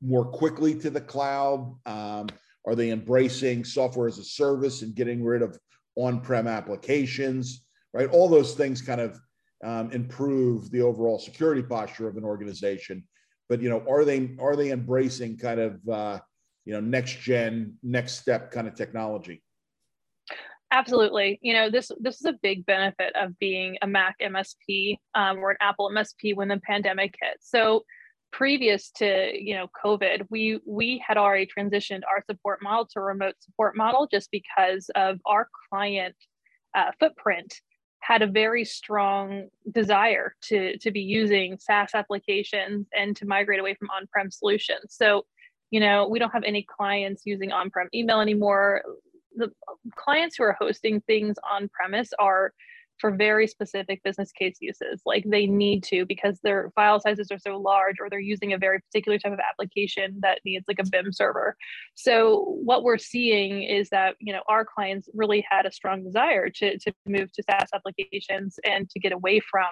more 0.02 0.26
quickly 0.26 0.76
to 0.80 0.90
the 0.90 1.02
cloud? 1.02 1.76
Um, 1.86 2.28
are 2.66 2.76
they 2.76 2.92
embracing 2.92 3.64
software 3.64 4.08
as 4.08 4.18
a 4.18 4.24
service 4.24 4.82
and 4.82 4.96
getting 4.96 5.24
rid 5.24 5.42
of 5.42 5.58
on-prem 5.96 6.48
applications? 6.48 7.66
right? 7.94 8.10
All 8.10 8.28
those 8.28 8.54
things 8.54 8.82
kind 8.82 9.02
of 9.02 9.20
um, 9.64 9.92
improve 9.92 10.72
the 10.72 10.82
overall 10.82 11.20
security 11.20 11.62
posture 11.62 12.08
of 12.08 12.18
an 12.18 12.24
organization. 12.24 13.04
But 13.48 13.62
you 13.62 13.70
know, 13.70 13.84
are 13.90 14.06
they 14.06 14.36
are 14.40 14.56
they 14.56 14.72
embracing 14.72 15.38
kind 15.38 15.60
of 15.60 15.90
uh, 15.90 16.20
you 16.66 16.74
know 16.74 16.80
next 16.80 17.20
gen, 17.20 17.78
next 17.82 18.20
step 18.20 18.52
kind 18.52 18.68
of 18.68 18.76
technology? 18.76 19.44
Absolutely. 20.72 21.40
You 21.42 21.54
know, 21.54 21.70
this 21.70 21.92
this 22.00 22.20
is 22.20 22.26
a 22.26 22.34
big 22.42 22.66
benefit 22.66 23.16
of 23.16 23.38
being 23.40 23.78
a 23.82 23.88
Mac 23.88 24.18
MSP 24.22 24.98
um, 25.16 25.40
or 25.40 25.52
an 25.52 25.58
Apple 25.62 25.90
MSP 25.92 26.36
when 26.36 26.48
the 26.48 26.60
pandemic 26.60 27.16
hit. 27.22 27.38
So 27.42 27.84
previous 28.32 28.92
to 28.92 29.32
you 29.34 29.56
know 29.56 29.66
covid 29.84 30.24
we 30.30 30.60
we 30.64 31.04
had 31.04 31.18
already 31.18 31.48
transitioned 31.48 32.02
our 32.08 32.24
support 32.30 32.62
model 32.62 32.86
to 32.86 33.02
remote 33.02 33.34
support 33.40 33.76
model 33.76 34.08
just 34.12 34.30
because 34.30 34.88
of 34.94 35.20
our 35.26 35.48
client 35.72 36.16
uh, 36.76 36.92
footprint 37.00 37.56
had 38.02 38.22
a 38.22 38.28
very 38.28 38.66
strong 38.66 39.48
desire 39.72 40.36
to, 40.42 40.78
to 40.78 40.92
be 40.92 41.02
using 41.02 41.58
SaaS 41.60 41.92
applications 41.94 42.88
and 42.98 43.16
to 43.18 43.26
migrate 43.26 43.60
away 43.60 43.76
from 43.76 43.90
on 43.90 44.08
prem 44.08 44.32
solutions. 44.32 44.96
So, 44.96 45.26
you 45.70 45.80
know, 45.80 46.08
we 46.08 46.18
don't 46.18 46.32
have 46.32 46.44
any 46.44 46.66
clients 46.78 47.24
using 47.26 47.52
on 47.52 47.70
prem 47.70 47.88
email 47.94 48.22
anymore. 48.22 48.84
The 49.40 49.52
clients 49.96 50.36
who 50.38 50.44
are 50.44 50.58
hosting 50.60 51.02
things 51.02 51.38
on 51.50 51.70
premise 51.70 52.10
are 52.20 52.54
for 53.00 53.12
very 53.12 53.48
specific 53.48 54.04
business 54.04 54.32
case 54.32 54.58
uses. 54.60 55.02
Like 55.06 55.24
they 55.26 55.48
need 55.48 55.84
to 55.86 56.06
because 56.06 56.40
their 56.44 56.72
file 56.76 57.00
sizes 57.00 57.32
are 57.32 57.40
so 57.40 57.58
large 57.58 57.96
or 58.00 58.10
they're 58.10 58.20
using 58.20 58.54
a 58.54 58.58
very 58.58 58.80
particular 58.80 59.18
type 59.18 59.34
of 59.34 59.40
application 59.40 60.20
that 60.22 60.40
needs 60.46 60.66
like 60.68 60.80
a 60.80 60.90
BIM 60.90 61.14
server. 61.14 61.56
So 61.96 62.58
what 62.64 62.84
we're 62.84 62.98
seeing 62.98 63.64
is 63.64 63.90
that, 63.90 64.16
you 64.20 64.34
know, 64.34 64.44
our 64.48 64.66
clients 64.66 65.10
really 65.14 65.46
had 65.50 65.66
a 65.66 65.72
strong 65.72 66.04
desire 66.04 66.50
to, 66.50 66.78
to 66.78 66.94
move 67.08 67.32
to 67.34 67.44
SaaS 67.50 67.70
applications 67.74 68.60
and 68.66 68.90
to 68.90 69.00
get 69.00 69.14
away 69.14 69.40
from 69.40 69.70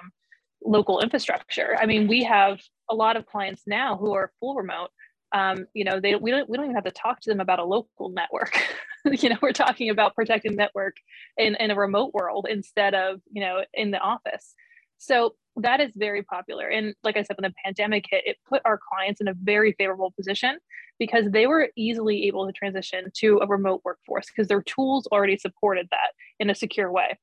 local 0.64 1.00
infrastructure. 1.00 1.76
I 1.78 1.86
mean, 1.86 2.08
we 2.08 2.24
have 2.24 2.60
a 2.90 2.94
lot 2.94 3.16
of 3.16 3.26
clients 3.26 3.62
now 3.66 3.96
who 3.96 4.12
are 4.12 4.32
full 4.40 4.54
remote 4.56 4.90
um, 5.32 5.66
you 5.74 5.84
know, 5.84 6.00
they 6.00 6.14
we 6.16 6.30
don't 6.30 6.48
we 6.48 6.56
don't 6.56 6.66
even 6.66 6.74
have 6.74 6.84
to 6.84 6.90
talk 6.90 7.20
to 7.20 7.30
them 7.30 7.40
about 7.40 7.58
a 7.58 7.64
local 7.64 8.10
network. 8.10 8.58
you 9.04 9.28
know, 9.28 9.36
we're 9.42 9.52
talking 9.52 9.90
about 9.90 10.14
protecting 10.14 10.56
network 10.56 10.96
in, 11.36 11.54
in 11.56 11.70
a 11.70 11.76
remote 11.76 12.12
world 12.14 12.46
instead 12.48 12.94
of, 12.94 13.20
you 13.30 13.40
know, 13.40 13.62
in 13.74 13.90
the 13.90 13.98
office. 13.98 14.54
So 14.98 15.34
that 15.56 15.80
is 15.80 15.92
very 15.94 16.22
popular. 16.22 16.68
And 16.68 16.94
like 17.04 17.16
I 17.16 17.22
said, 17.22 17.36
when 17.36 17.50
the 17.50 17.54
pandemic 17.64 18.06
hit, 18.10 18.24
it 18.26 18.36
put 18.48 18.62
our 18.64 18.78
clients 18.92 19.20
in 19.20 19.28
a 19.28 19.34
very 19.34 19.74
favorable 19.78 20.12
position 20.16 20.58
because 20.98 21.30
they 21.30 21.46
were 21.46 21.68
easily 21.76 22.26
able 22.26 22.46
to 22.46 22.52
transition 22.52 23.06
to 23.18 23.38
a 23.42 23.46
remote 23.46 23.82
workforce 23.84 24.26
because 24.26 24.48
their 24.48 24.62
tools 24.62 25.06
already 25.12 25.36
supported 25.36 25.86
that 25.90 26.12
in 26.40 26.50
a 26.50 26.54
secure 26.54 26.90
way. 26.90 27.18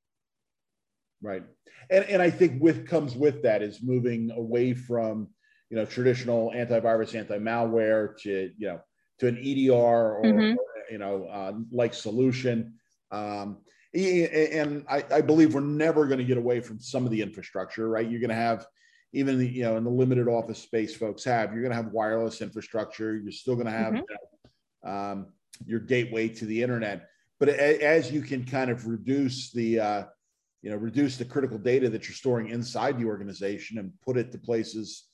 Right. 1.21 1.43
and, 1.89 2.05
and 2.05 2.21
I 2.21 2.29
think 2.29 2.61
with 2.61 2.87
comes 2.87 3.15
with 3.15 3.41
that 3.43 3.61
is 3.61 3.81
moving 3.81 4.31
away 4.31 4.73
from 4.73 5.29
you 5.69 5.77
know 5.77 5.85
traditional 5.85 6.51
antivirus, 6.55 7.15
anti-malware 7.15 8.17
to 8.19 8.51
you 8.57 8.67
know 8.67 8.81
to 9.19 9.27
an 9.27 9.37
EDR 9.37 9.73
or, 9.73 10.21
mm-hmm. 10.23 10.53
or 10.53 10.91
you 10.91 10.97
know 10.97 11.25
uh, 11.25 11.53
like 11.71 11.93
solution. 11.93 12.73
Um, 13.11 13.57
and 13.93 14.83
I, 14.89 15.05
I 15.09 15.21
believe 15.21 15.53
we're 15.53 15.61
never 15.61 16.05
going 16.05 16.17
to 16.17 16.25
get 16.25 16.37
away 16.37 16.59
from 16.59 16.81
some 16.81 17.05
of 17.05 17.11
the 17.11 17.21
infrastructure, 17.21 17.87
right? 17.87 18.09
You're 18.09 18.19
going 18.19 18.29
to 18.29 18.35
have 18.35 18.67
even 19.15 19.39
the, 19.39 19.47
you 19.47 19.63
know 19.63 19.77
in 19.77 19.83
the 19.83 19.89
limited 19.89 20.27
office 20.27 20.59
space 20.59 20.95
folks 20.95 21.23
have 21.23 21.53
you're 21.53 21.61
going 21.61 21.71
to 21.71 21.75
have 21.75 21.91
wireless 21.93 22.41
infrastructure 22.41 23.15
you're 23.15 23.31
still 23.31 23.55
going 23.55 23.65
to 23.65 23.71
have 23.71 23.93
mm-hmm. 23.93 24.03
you 24.09 24.17
know, 24.83 24.91
um, 24.91 25.27
your 25.65 25.79
gateway 25.79 26.27
to 26.27 26.45
the 26.45 26.61
internet 26.61 27.07
but 27.39 27.49
as 27.49 28.11
you 28.11 28.21
can 28.21 28.43
kind 28.43 28.69
of 28.69 28.85
reduce 28.85 29.51
the 29.51 29.79
uh, 29.79 30.03
you 30.61 30.69
know 30.69 30.75
reduce 30.75 31.17
the 31.17 31.25
critical 31.25 31.57
data 31.57 31.89
that 31.89 32.07
you're 32.07 32.15
storing 32.15 32.49
inside 32.49 32.99
the 32.99 33.05
organization 33.05 33.79
and 33.79 33.91
put 34.03 34.17
it 34.17 34.31
to 34.31 34.37
places 34.37 35.05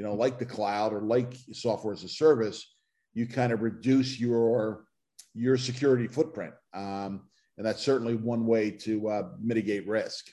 you 0.00 0.06
know 0.06 0.14
like 0.14 0.38
the 0.38 0.46
cloud 0.46 0.94
or 0.94 1.02
like 1.02 1.36
software 1.52 1.92
as 1.92 2.04
a 2.04 2.08
service 2.08 2.74
you 3.12 3.26
kind 3.26 3.52
of 3.52 3.60
reduce 3.60 4.18
your 4.18 4.86
your 5.34 5.58
security 5.58 6.06
footprint. 6.06 6.54
Um, 6.72 7.28
and 7.58 7.66
that's 7.66 7.82
certainly 7.82 8.14
one 8.14 8.46
way 8.46 8.70
to 8.70 9.08
uh, 9.08 9.22
mitigate 9.38 9.86
risk. 9.86 10.30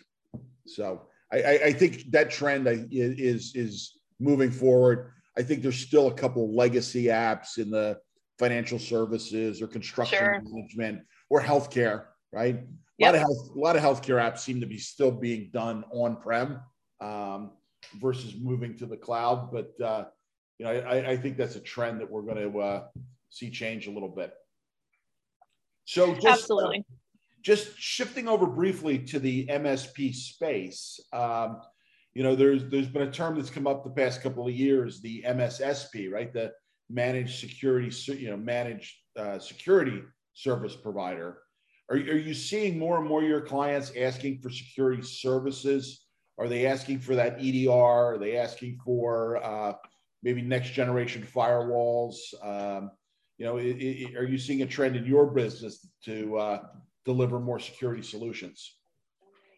So 0.66 1.08
I, 1.34 1.60
I, 1.66 1.74
think 1.74 2.10
that 2.12 2.32
trend 2.32 2.66
is 2.92 3.54
is 3.56 4.00
moving 4.22 4.52
forward. 4.52 5.12
I 5.38 5.44
think 5.44 5.64
there's 5.64 5.80
still 5.80 6.08
a 6.08 6.14
couple 6.14 6.56
legacy 6.56 7.06
apps 7.06 7.58
in 7.58 7.70
the 7.70 8.00
financial 8.40 8.80
services 8.80 9.62
or 9.62 9.68
construction 9.68 10.20
sure. 10.20 10.42
management 10.46 11.02
or 11.30 11.42
healthcare 11.42 12.06
right? 12.32 12.64
Yep. 12.98 13.00
A 13.00 13.06
lot 13.06 13.16
of 13.16 13.22
health, 13.22 13.50
a 13.56 13.60
lot 13.60 13.76
of 13.76 13.82
healthcare 13.82 14.22
apps 14.22 14.40
seem 14.40 14.62
to 14.62 14.66
be 14.66 14.78
still 14.78 15.12
being 15.12 15.50
done 15.54 15.84
on 15.92 16.18
prem 16.18 16.60
um, 17.02 17.52
versus 18.00 18.36
moving 18.40 18.78
to 18.78 18.86
the 18.86 18.98
cloud. 18.98 19.52
But 19.52 19.74
uh, 19.84 20.06
you 20.58 20.66
know, 20.66 20.72
I, 20.72 21.12
I, 21.12 21.18
think 21.18 21.38
that's 21.38 21.56
a 21.56 21.60
trend 21.60 22.02
that 22.02 22.10
we're 22.10 22.24
going 22.24 22.52
to 22.52 22.60
uh, 22.60 22.84
see 23.30 23.50
change 23.50 23.88
a 23.88 23.92
little 23.92 24.10
bit. 24.10 24.34
So 25.86 26.14
just, 26.16 26.26
absolutely, 26.26 26.80
uh, 26.80 26.96
just 27.42 27.78
shifting 27.78 28.28
over 28.28 28.46
briefly 28.46 29.00
to 29.00 29.20
the 29.20 29.48
MSP 29.48 30.14
space. 30.14 31.00
Um, 31.14 31.62
you 32.14 32.24
know, 32.24 32.36
there's 32.36 32.66
there's 32.66 32.88
been 32.88 33.04
a 33.04 33.12
term 33.12 33.36
that's 33.36 33.50
come 33.50 33.68
up 33.68 33.84
the 33.84 33.90
past 33.92 34.22
couple 34.22 34.48
of 34.48 34.54
years, 34.54 35.02
the 35.02 35.24
MSSP, 35.28 36.12
right? 36.12 36.34
The 36.34 36.52
managed 36.90 37.40
security, 37.40 37.96
you 38.14 38.30
know, 38.30 38.38
managed 38.38 38.96
uh, 39.16 39.40
security 39.40 40.02
service 40.34 40.76
provider. 40.76 41.40
Are, 41.90 41.96
are 41.96 42.18
you 42.18 42.34
seeing 42.34 42.78
more 42.78 42.98
and 43.00 43.08
more 43.08 43.24
your 43.24 43.42
clients 43.42 43.92
asking 43.98 44.40
for 44.40 44.50
security 44.50 45.04
services? 45.04 46.07
Are 46.38 46.48
they 46.48 46.68
asking 46.68 47.00
for 47.00 47.16
that 47.16 47.40
EDR? 47.40 47.72
Are 47.72 48.18
they 48.18 48.38
asking 48.38 48.80
for 48.84 49.44
uh, 49.44 49.74
maybe 50.22 50.42
next 50.42 50.72
generation 50.72 51.26
firewalls? 51.36 52.16
Um, 52.44 52.92
you 53.38 53.46
know, 53.46 53.58
it, 53.58 53.78
it, 53.78 54.16
are 54.16 54.26
you 54.26 54.38
seeing 54.38 54.62
a 54.62 54.66
trend 54.66 54.96
in 54.96 55.06
your 55.06 55.28
business 55.28 55.88
to 56.06 56.38
uh, 56.38 56.64
deliver 57.06 57.40
more 57.40 57.60
security 57.60 58.04
solutions? 58.04 58.76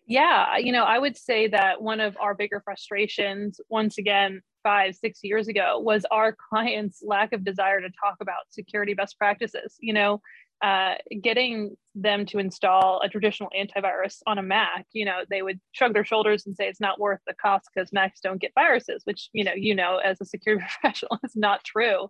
Yeah, 0.08 0.58
you 0.58 0.72
know, 0.72 0.86
I 0.86 0.98
would 0.98 1.16
say 1.16 1.48
that 1.50 1.82
one 1.82 2.00
of 2.00 2.18
our 2.20 2.34
bigger 2.34 2.62
frustrations, 2.64 3.62
once 3.70 3.98
again, 4.00 4.42
five, 4.64 4.96
six 4.96 5.20
years 5.22 5.48
ago, 5.48 5.80
was 5.80 6.04
our 6.10 6.36
clients' 6.50 7.04
lack 7.06 7.34
of 7.34 7.44
desire 7.44 7.82
to 7.82 7.90
talk 7.90 8.18
about 8.20 8.50
security 8.50 8.94
best 8.94 9.18
practices. 9.18 9.78
You 9.80 9.94
know, 9.94 10.22
uh, 10.62 10.96
getting 11.22 11.76
them 11.96 12.26
to 12.26 12.38
install 12.38 13.02
a 13.02 13.10
traditional 13.10 13.50
antivirus 13.58 14.18
on 14.28 14.38
a 14.38 14.44
Mac, 14.44 14.86
you 14.94 15.06
know, 15.06 15.20
they 15.30 15.42
would 15.42 15.60
shrug 15.72 15.94
their 15.94 16.06
shoulders 16.06 16.46
and 16.46 16.56
say 16.56 16.68
it's 16.68 16.82
not 16.82 17.00
worth 17.00 17.20
the 17.28 17.34
cost 17.34 17.70
because 17.74 17.92
Macs 17.94 18.20
don't 18.20 18.42
get 18.42 18.52
viruses, 18.56 19.02
which 19.06 19.30
you 19.34 19.44
know, 19.44 19.54
you 19.56 19.76
know, 19.76 19.98
as 19.98 20.20
a 20.22 20.26
security 20.26 20.66
professional, 20.82 21.18
is 21.24 21.36
not 21.36 21.64
true. 21.64 22.10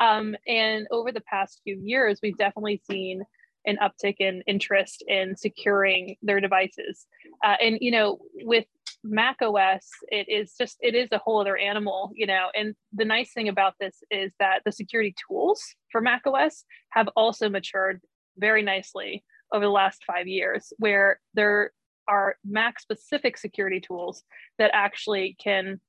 Um, 0.00 0.34
and 0.46 0.86
over 0.90 1.12
the 1.12 1.20
past 1.20 1.60
few 1.62 1.78
years, 1.80 2.18
we've 2.22 2.36
definitely 2.36 2.82
seen 2.90 3.22
an 3.66 3.78
uptick 3.82 4.16
in 4.18 4.42
interest 4.46 5.02
in 5.06 5.36
securing 5.36 6.16
their 6.22 6.40
devices. 6.40 7.06
Uh, 7.44 7.56
and 7.60 7.78
you 7.80 7.90
know, 7.90 8.18
with 8.42 8.66
Mac 9.02 9.42
OS, 9.42 9.86
it 10.08 10.28
is 10.28 10.54
just 10.58 10.76
it 10.80 10.94
is 10.94 11.08
a 11.12 11.18
whole 11.18 11.40
other 11.40 11.56
animal, 11.56 12.10
you 12.14 12.26
know. 12.26 12.48
And 12.54 12.74
the 12.92 13.04
nice 13.04 13.32
thing 13.32 13.48
about 13.48 13.74
this 13.78 14.02
is 14.10 14.32
that 14.40 14.60
the 14.64 14.72
security 14.72 15.14
tools 15.28 15.62
for 15.92 16.00
Mac 16.00 16.22
OS 16.26 16.64
have 16.90 17.08
also 17.16 17.48
matured 17.48 18.00
very 18.38 18.62
nicely 18.62 19.24
over 19.52 19.64
the 19.64 19.70
last 19.70 20.02
five 20.06 20.26
years, 20.26 20.72
where 20.78 21.20
there 21.34 21.72
are 22.08 22.36
Mac 22.44 22.80
specific 22.80 23.36
security 23.38 23.80
tools 23.80 24.22
that 24.58 24.70
actually 24.74 25.36
can 25.42 25.80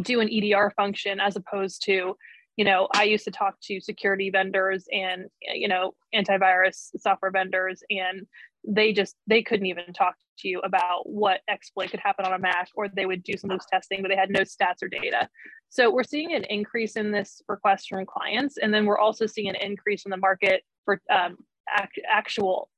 do 0.00 0.20
an 0.20 0.28
EDR 0.30 0.72
function 0.76 1.20
as 1.20 1.36
opposed 1.36 1.84
to 1.84 2.16
you 2.58 2.64
know 2.64 2.88
i 2.92 3.04
used 3.04 3.24
to 3.24 3.30
talk 3.30 3.54
to 3.62 3.80
security 3.80 4.28
vendors 4.28 4.86
and 4.92 5.26
you 5.54 5.68
know 5.68 5.94
antivirus 6.14 6.90
software 6.98 7.30
vendors 7.30 7.82
and 7.88 8.26
they 8.66 8.92
just 8.92 9.16
they 9.26 9.42
couldn't 9.42 9.66
even 9.66 9.92
talk 9.94 10.14
to 10.38 10.48
you 10.48 10.60
about 10.60 11.08
what 11.08 11.40
exploit 11.48 11.90
could 11.90 12.00
happen 12.00 12.24
on 12.24 12.34
a 12.34 12.38
mac 12.38 12.68
or 12.74 12.88
they 12.88 13.06
would 13.06 13.22
do 13.22 13.36
some 13.36 13.50
loose 13.50 13.64
testing 13.70 14.02
but 14.02 14.08
they 14.08 14.16
had 14.16 14.30
no 14.30 14.40
stats 14.40 14.82
or 14.82 14.88
data. 14.88 15.28
So 15.70 15.90
we're 15.90 16.04
seeing 16.04 16.34
an 16.34 16.44
increase 16.44 16.96
in 16.96 17.10
this 17.10 17.42
request 17.48 17.88
from 17.88 18.06
clients 18.06 18.56
and 18.58 18.72
then 18.72 18.86
we're 18.86 18.98
also 18.98 19.26
seeing 19.26 19.48
an 19.48 19.56
increase 19.56 20.04
in 20.04 20.10
the 20.10 20.16
market 20.16 20.62
for 20.84 21.00
um, 21.10 21.36
act- 21.68 22.00
actual 22.10 22.68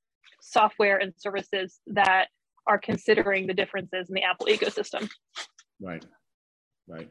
software 0.41 0.99
and 0.99 1.13
services 1.17 1.81
that 1.89 2.29
are 2.67 2.79
considering 2.79 3.47
the 3.47 3.55
differences 3.55 4.09
in 4.09 4.15
the 4.15 4.23
apple 4.23 4.47
ecosystem. 4.47 5.09
Right. 5.81 6.05
Right 6.89 7.09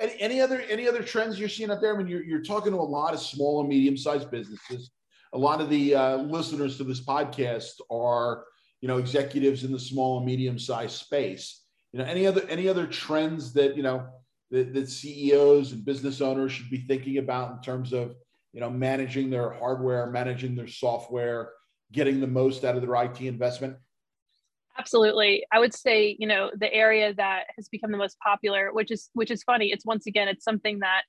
any, 0.00 0.20
any 0.20 0.40
other 0.40 0.60
any 0.68 0.88
other 0.88 1.02
trends 1.02 1.38
you're 1.38 1.48
seeing 1.48 1.70
out 1.70 1.80
there? 1.80 1.94
I 1.94 1.98
mean, 1.98 2.06
you're, 2.06 2.22
you're 2.22 2.42
talking 2.42 2.72
to 2.72 2.78
a 2.78 2.80
lot 2.80 3.14
of 3.14 3.20
small 3.20 3.60
and 3.60 3.68
medium 3.68 3.96
sized 3.96 4.30
businesses. 4.30 4.90
A 5.32 5.38
lot 5.38 5.60
of 5.60 5.68
the 5.68 5.94
uh, 5.94 6.16
listeners 6.18 6.78
to 6.78 6.84
this 6.84 7.04
podcast 7.04 7.80
are, 7.90 8.44
you 8.80 8.88
know, 8.88 8.98
executives 8.98 9.64
in 9.64 9.72
the 9.72 9.78
small 9.78 10.18
and 10.18 10.26
medium 10.26 10.58
sized 10.58 10.96
space. 10.96 11.64
You 11.92 11.98
know, 11.98 12.06
any 12.06 12.26
other 12.26 12.42
any 12.48 12.68
other 12.68 12.86
trends 12.86 13.52
that 13.54 13.76
you 13.76 13.82
know 13.82 14.06
that, 14.50 14.72
that 14.74 14.88
CEOs 14.88 15.72
and 15.72 15.84
business 15.84 16.20
owners 16.20 16.52
should 16.52 16.70
be 16.70 16.78
thinking 16.78 17.18
about 17.18 17.52
in 17.52 17.60
terms 17.60 17.92
of 17.92 18.14
you 18.52 18.60
know 18.60 18.70
managing 18.70 19.30
their 19.30 19.50
hardware, 19.50 20.10
managing 20.10 20.54
their 20.54 20.68
software, 20.68 21.50
getting 21.92 22.20
the 22.20 22.26
most 22.26 22.64
out 22.64 22.76
of 22.76 22.82
their 22.82 23.02
IT 23.04 23.20
investment? 23.20 23.76
Absolutely. 24.78 25.44
I 25.52 25.58
would 25.58 25.74
say 25.74 26.16
you 26.18 26.26
know 26.26 26.50
the 26.54 26.72
area 26.72 27.14
that 27.14 27.44
has 27.56 27.68
become 27.68 27.90
the 27.90 27.98
most 27.98 28.16
popular 28.20 28.72
which 28.72 28.90
is 28.90 29.10
which 29.14 29.30
is 29.30 29.42
funny 29.42 29.70
it's 29.72 29.84
once 29.84 30.06
again 30.06 30.28
it's 30.28 30.44
something 30.44 30.80
that 30.80 31.02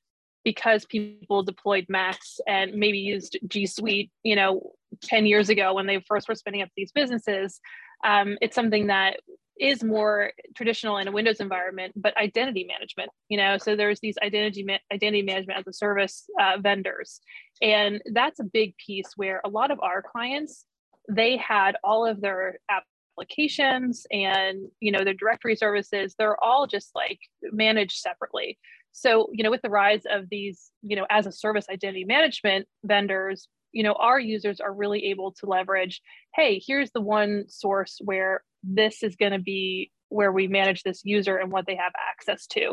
because 0.43 0.85
people 0.85 1.43
deployed 1.43 1.85
macs 1.89 2.39
and 2.47 2.73
maybe 2.73 2.97
used 2.97 3.37
g 3.47 3.65
suite 3.65 4.11
you 4.23 4.35
know 4.35 4.71
10 5.03 5.25
years 5.25 5.49
ago 5.49 5.73
when 5.73 5.85
they 5.85 6.03
first 6.07 6.27
were 6.27 6.35
spinning 6.35 6.61
up 6.61 6.69
these 6.75 6.91
businesses 6.91 7.59
um, 8.05 8.37
it's 8.41 8.55
something 8.55 8.87
that 8.87 9.19
is 9.59 9.83
more 9.83 10.31
traditional 10.55 10.97
in 10.97 11.07
a 11.07 11.11
windows 11.11 11.41
environment 11.41 11.93
but 11.95 12.15
identity 12.17 12.65
management 12.65 13.11
you 13.29 13.37
know? 13.37 13.57
So 13.57 13.75
there's 13.75 13.99
these 14.01 14.17
identity 14.21 14.63
ma- 14.63 14.77
identity 14.91 15.21
management 15.21 15.59
as 15.59 15.67
a 15.67 15.73
service 15.73 16.25
uh, 16.41 16.57
vendors. 16.59 17.21
And 17.61 18.01
that's 18.13 18.39
a 18.39 18.43
big 18.43 18.75
piece 18.77 19.11
where 19.15 19.41
a 19.45 19.49
lot 19.49 19.71
of 19.71 19.79
our 19.81 20.01
clients 20.01 20.65
they 21.07 21.37
had 21.37 21.75
all 21.83 22.05
of 22.05 22.21
their 22.21 22.59
app 22.69 22.83
applications 23.19 24.05
and 24.11 24.67
you 24.79 24.91
know 24.91 25.03
their 25.03 25.13
directory 25.13 25.55
services 25.55 26.15
they're 26.17 26.41
all 26.43 26.67
just 26.67 26.91
like 26.95 27.19
managed 27.51 27.97
separately. 27.97 28.57
So 28.91 29.29
you 29.33 29.43
know 29.43 29.51
with 29.51 29.61
the 29.61 29.69
rise 29.69 30.03
of 30.09 30.29
these 30.29 30.71
you 30.81 30.95
know 30.95 31.05
as 31.09 31.25
a 31.25 31.31
service 31.31 31.65
identity 31.71 32.05
management 32.05 32.67
vendors 32.83 33.47
you 33.71 33.83
know 33.83 33.93
our 33.93 34.19
users 34.19 34.59
are 34.59 34.73
really 34.73 35.05
able 35.05 35.31
to 35.33 35.45
leverage 35.45 36.01
hey 36.33 36.61
here's 36.65 36.91
the 36.91 37.01
one 37.01 37.45
source 37.47 37.99
where 38.03 38.43
this 38.63 39.03
is 39.03 39.15
going 39.15 39.31
to 39.31 39.39
be 39.39 39.91
where 40.09 40.31
we 40.31 40.47
manage 40.47 40.81
this 40.81 41.01
user 41.05 41.37
and 41.37 41.51
what 41.51 41.67
they 41.67 41.75
have 41.75 41.91
access 42.09 42.47
to. 42.47 42.69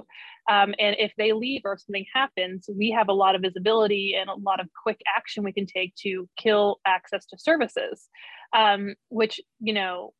Um, 0.51 0.75
and 0.79 0.97
if 0.99 1.13
they 1.19 1.33
leave 1.33 1.63
or 1.67 1.77
something 1.77 2.07
happens 2.15 2.69
we 2.75 2.91
have 2.93 3.09
a 3.09 3.13
lot 3.13 3.35
of 3.35 3.43
visibility 3.43 4.17
and 4.19 4.31
a 4.31 4.35
lot 4.35 4.59
of 4.59 4.69
quick 4.83 5.01
action 5.17 5.45
we 5.45 5.53
can 5.53 5.67
take 5.67 5.95
to 5.97 6.29
kill 6.39 6.79
access 6.87 7.27
to 7.27 7.39
services. 7.39 8.09
Um, 8.55 8.95
which 9.09 9.41
you 9.61 9.75
know 9.75 10.15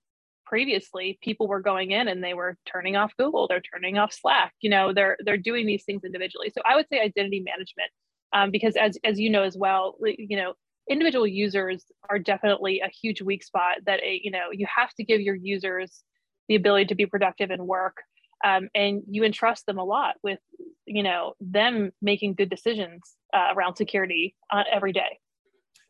previously 0.47 1.19
people 1.23 1.49
were 1.49 1.61
going 1.61 1.91
in 1.91 2.09
and 2.09 2.23
they 2.23 2.35
were 2.35 2.57
turning 2.67 2.97
off 2.97 3.13
google 3.19 3.47
they're 3.49 3.61
turning 3.61 3.99
off 3.99 4.13
slack 4.13 4.53
you 4.61 4.71
know 4.71 4.93
they're 4.93 5.17
they're 5.25 5.37
doing 5.37 5.67
these 5.67 5.85
things 5.85 6.05
individually. 6.05 6.51
So 6.55 6.63
i 6.65 6.77
would 6.77 6.87
say 6.89 7.01
identity 7.01 7.41
management 7.41 7.91
um, 8.33 8.51
because 8.51 8.77
as 8.77 8.99
as 9.05 9.19
you 9.19 9.31
know 9.31 9.43
as 9.43 9.57
well 9.57 9.97
you 10.01 10.37
know 10.37 10.55
individual 10.89 11.27
users 11.27 11.85
are 12.09 12.19
definitely 12.19 12.81
a 12.81 12.89
huge 12.89 13.21
weak 13.21 13.43
spot 13.43 13.79
that 13.87 14.01
a, 14.03 14.21
you 14.23 14.31
know 14.31 14.49
you 14.53 14.67
have 14.75 14.93
to 14.95 15.05
give 15.05 15.21
your 15.21 15.35
users 15.35 16.03
the 16.49 16.55
ability 16.55 16.87
to 16.87 16.95
be 16.95 17.07
productive 17.07 17.51
and 17.51 17.67
work 17.67 17.97
um, 18.45 18.69
and 18.75 19.03
you 19.09 19.25
entrust 19.25 19.67
them 19.67 19.79
a 19.79 19.85
lot 19.85 20.15
with 20.23 20.39
you 20.87 21.03
know 21.03 21.35
them 21.41 21.91
making 22.01 22.35
good 22.35 22.51
decisions 22.51 23.17
uh, 23.35 23.49
around 23.55 23.77
security 23.77 24.35
uh, 24.53 24.63
every 24.73 24.93
day. 24.93 25.19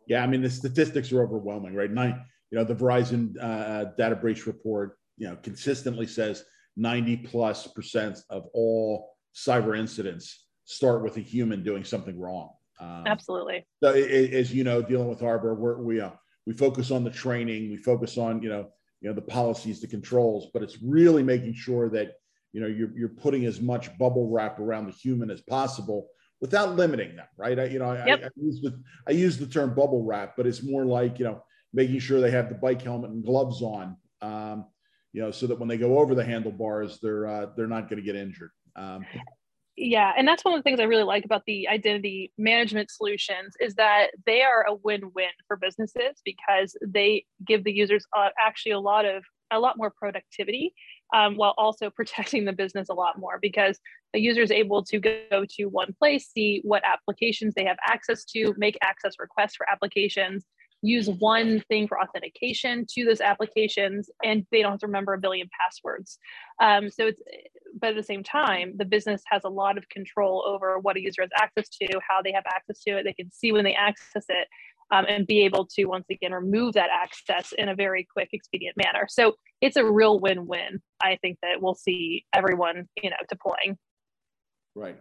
Yeah 0.06 0.22
i 0.22 0.26
mean 0.26 0.40
the 0.40 0.50
statistics 0.50 1.12
are 1.12 1.22
overwhelming 1.22 1.74
right? 1.74 1.90
Nine 1.90 2.24
you 2.50 2.58
know, 2.58 2.64
the 2.64 2.74
Verizon 2.74 3.34
uh, 3.40 3.86
data 3.96 4.16
breach 4.16 4.46
report 4.46 4.98
you 5.16 5.28
know 5.28 5.36
consistently 5.42 6.06
says 6.06 6.44
90 6.76 7.18
plus 7.18 7.66
percent 7.68 8.18
of 8.30 8.46
all 8.52 9.14
cyber 9.34 9.78
incidents 9.78 10.46
start 10.64 11.02
with 11.02 11.16
a 11.16 11.20
human 11.20 11.62
doing 11.62 11.84
something 11.84 12.18
wrong. 12.18 12.50
Um, 12.80 13.04
Absolutely. 13.06 13.66
So 13.82 13.92
as 13.92 14.52
you 14.52 14.64
know, 14.64 14.82
dealing 14.82 15.08
with 15.08 15.20
Harbor, 15.20 15.54
we're, 15.54 15.80
we 15.80 16.00
uh, 16.00 16.10
we 16.46 16.52
focus 16.52 16.90
on 16.90 17.04
the 17.04 17.10
training, 17.10 17.70
we 17.70 17.76
focus 17.76 18.18
on 18.18 18.42
you 18.42 18.48
know 18.48 18.68
you 19.00 19.08
know 19.08 19.14
the 19.14 19.22
policies, 19.22 19.80
the 19.80 19.86
controls, 19.86 20.48
but 20.52 20.62
it's 20.62 20.82
really 20.82 21.22
making 21.22 21.54
sure 21.54 21.88
that 21.90 22.14
you 22.52 22.60
know 22.60 22.66
you're 22.66 22.96
you're 22.96 23.08
putting 23.08 23.46
as 23.46 23.60
much 23.60 23.96
bubble 23.98 24.30
wrap 24.30 24.58
around 24.58 24.86
the 24.86 24.92
human 24.92 25.30
as 25.30 25.40
possible 25.42 26.08
without 26.42 26.76
limiting 26.76 27.16
them, 27.16 27.26
right? 27.38 27.58
I, 27.58 27.64
you 27.64 27.78
know, 27.78 27.94
yep. 27.94 28.20
I, 28.22 28.26
I, 28.26 28.30
use 28.36 28.60
the 28.60 28.82
I 29.08 29.12
use 29.12 29.38
the 29.38 29.46
term 29.46 29.74
bubble 29.74 30.04
wrap, 30.04 30.34
but 30.36 30.46
it's 30.46 30.62
more 30.62 30.84
like 30.84 31.18
you 31.18 31.24
know 31.24 31.42
making 31.72 31.98
sure 31.98 32.20
they 32.20 32.30
have 32.30 32.48
the 32.48 32.54
bike 32.54 32.82
helmet 32.82 33.10
and 33.10 33.24
gloves 33.24 33.62
on, 33.62 33.96
um, 34.22 34.66
you 35.12 35.22
know, 35.22 35.30
so 35.30 35.46
that 35.46 35.58
when 35.58 35.68
they 35.68 35.76
go 35.76 35.98
over 35.98 36.14
the 36.14 36.24
handlebars, 36.24 36.98
they're 37.00 37.26
uh, 37.26 37.46
they're 37.56 37.66
not 37.66 37.88
going 37.88 37.96
to 37.96 38.06
get 38.06 38.16
injured. 38.16 38.50
Um, 38.76 39.04
yeah 39.76 40.12
and 40.16 40.26
that's 40.26 40.44
one 40.44 40.54
of 40.54 40.58
the 40.58 40.62
things 40.62 40.80
i 40.80 40.84
really 40.84 41.02
like 41.02 41.24
about 41.24 41.42
the 41.46 41.68
identity 41.68 42.32
management 42.38 42.90
solutions 42.90 43.54
is 43.60 43.74
that 43.74 44.08
they 44.24 44.42
are 44.42 44.64
a 44.68 44.74
win-win 44.74 45.30
for 45.46 45.56
businesses 45.56 46.20
because 46.24 46.76
they 46.86 47.24
give 47.46 47.62
the 47.64 47.72
users 47.72 48.04
actually 48.40 48.72
a 48.72 48.80
lot 48.80 49.04
of 49.04 49.22
a 49.52 49.60
lot 49.60 49.76
more 49.76 49.92
productivity 49.96 50.74
um, 51.14 51.36
while 51.36 51.54
also 51.56 51.90
protecting 51.94 52.44
the 52.44 52.52
business 52.52 52.88
a 52.88 52.94
lot 52.94 53.18
more 53.18 53.38
because 53.40 53.78
the 54.12 54.20
user 54.20 54.40
is 54.40 54.50
able 54.50 54.82
to 54.82 54.98
go 54.98 55.44
to 55.48 55.66
one 55.66 55.94
place 55.98 56.30
see 56.32 56.60
what 56.64 56.82
applications 56.84 57.54
they 57.54 57.64
have 57.64 57.78
access 57.86 58.24
to 58.24 58.54
make 58.56 58.78
access 58.82 59.14
requests 59.18 59.56
for 59.56 59.68
applications 59.70 60.46
use 60.86 61.08
one 61.08 61.62
thing 61.68 61.88
for 61.88 62.00
authentication 62.00 62.86
to 62.90 63.04
those 63.04 63.20
applications 63.20 64.08
and 64.24 64.46
they 64.50 64.62
don't 64.62 64.72
have 64.72 64.80
to 64.80 64.86
remember 64.86 65.14
a 65.14 65.18
billion 65.18 65.48
passwords. 65.58 66.18
Um, 66.60 66.90
so 66.90 67.08
it's 67.08 67.20
but 67.78 67.90
at 67.90 67.96
the 67.96 68.02
same 68.02 68.22
time 68.22 68.72
the 68.76 68.84
business 68.84 69.22
has 69.30 69.42
a 69.44 69.48
lot 69.48 69.76
of 69.76 69.88
control 69.88 70.44
over 70.46 70.78
what 70.78 70.96
a 70.96 71.02
user 71.02 71.22
has 71.22 71.30
access 71.36 71.68
to 71.68 72.00
how 72.08 72.22
they 72.22 72.32
have 72.32 72.44
access 72.46 72.82
to 72.84 72.96
it. 72.96 73.04
They 73.04 73.12
can 73.12 73.30
see 73.30 73.52
when 73.52 73.64
they 73.64 73.74
access 73.74 74.24
it 74.28 74.48
um, 74.92 75.04
and 75.08 75.26
be 75.26 75.44
able 75.44 75.66
to 75.74 75.86
once 75.86 76.06
again 76.10 76.32
remove 76.32 76.74
that 76.74 76.90
access 76.92 77.52
in 77.58 77.68
a 77.68 77.74
very 77.74 78.06
quick 78.10 78.28
expedient 78.32 78.76
manner. 78.76 79.06
So 79.08 79.34
it's 79.60 79.76
a 79.76 79.84
real 79.84 80.20
win-win 80.20 80.80
i 81.02 81.16
think 81.22 81.38
that 81.42 81.60
we'll 81.60 81.74
see 81.74 82.24
everyone 82.34 82.88
you 83.02 83.10
know 83.10 83.16
deploying. 83.28 83.76
Right. 84.74 84.98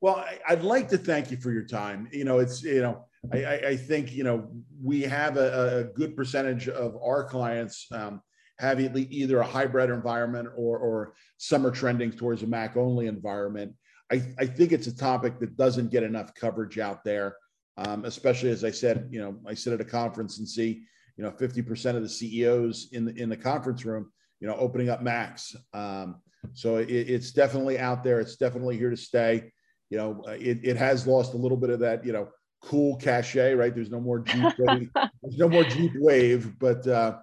Well 0.00 0.24
I, 0.48 0.54
would 0.54 0.64
like 0.64 0.88
to 0.90 0.98
thank 0.98 1.30
you 1.30 1.36
for 1.36 1.50
your 1.50 1.64
time. 1.64 2.08
You 2.12 2.24
know 2.24 2.38
it's 2.38 2.62
you 2.62 2.82
know 2.82 3.04
I, 3.32 3.60
I, 3.68 3.76
think 3.76 4.12
you 4.12 4.24
know 4.24 4.48
we 4.82 5.02
have 5.02 5.36
a, 5.36 5.78
a 5.78 5.84
good 5.84 6.16
percentage 6.16 6.68
of 6.68 6.96
our 7.02 7.24
clients 7.24 7.86
um, 7.92 8.20
have 8.58 8.80
either 8.80 9.38
a 9.38 9.46
hybrid 9.46 9.90
environment 9.90 10.48
or, 10.56 10.78
or 10.78 11.14
some 11.38 11.66
are 11.66 11.70
trending 11.70 12.12
towards 12.12 12.42
a 12.42 12.46
Mac 12.46 12.76
only 12.76 13.06
environment. 13.06 13.72
I, 14.12 14.22
I 14.38 14.46
think 14.46 14.72
it's 14.72 14.86
a 14.86 14.96
topic 14.96 15.40
that 15.40 15.56
doesn't 15.56 15.90
get 15.90 16.02
enough 16.02 16.34
coverage 16.34 16.78
out 16.78 17.04
there, 17.04 17.36
um, 17.76 18.04
especially 18.04 18.50
as 18.50 18.62
I 18.62 18.70
said, 18.70 19.08
you 19.10 19.20
know, 19.20 19.36
I 19.46 19.54
sit 19.54 19.72
at 19.72 19.80
a 19.80 19.84
conference 19.84 20.38
and 20.38 20.48
see, 20.48 20.84
you 21.16 21.24
know, 21.24 21.32
50% 21.32 21.96
of 21.96 22.02
the 22.02 22.08
CEOs 22.08 22.88
in 22.92 23.06
the, 23.06 23.14
in 23.20 23.28
the 23.28 23.36
conference 23.36 23.84
room, 23.84 24.12
you 24.40 24.46
know, 24.46 24.54
opening 24.56 24.88
up 24.88 25.02
Macs. 25.02 25.56
Um, 25.72 26.20
so 26.52 26.76
it, 26.76 26.90
it's 26.90 27.32
definitely 27.32 27.78
out 27.78 28.04
there. 28.04 28.20
It's 28.20 28.36
definitely 28.36 28.76
here 28.76 28.90
to 28.90 28.96
stay. 28.96 29.50
You 29.90 29.98
know, 29.98 30.22
it, 30.28 30.60
it 30.62 30.76
has 30.76 31.06
lost 31.06 31.34
a 31.34 31.38
little 31.38 31.56
bit 31.56 31.70
of 31.70 31.80
that, 31.80 32.04
you 32.04 32.12
know, 32.12 32.28
cool 32.64 32.96
cachet, 32.96 33.54
right? 33.54 33.74
There's 33.74 33.90
no 33.90 34.00
more 34.00 34.20
Jeep 34.20 34.52
wave, 34.58 34.90
there's 35.22 35.38
no 35.38 35.48
more 35.48 35.64
Jeep 35.64 35.92
wave, 35.96 36.58
but 36.58 36.86
uh, 36.86 37.18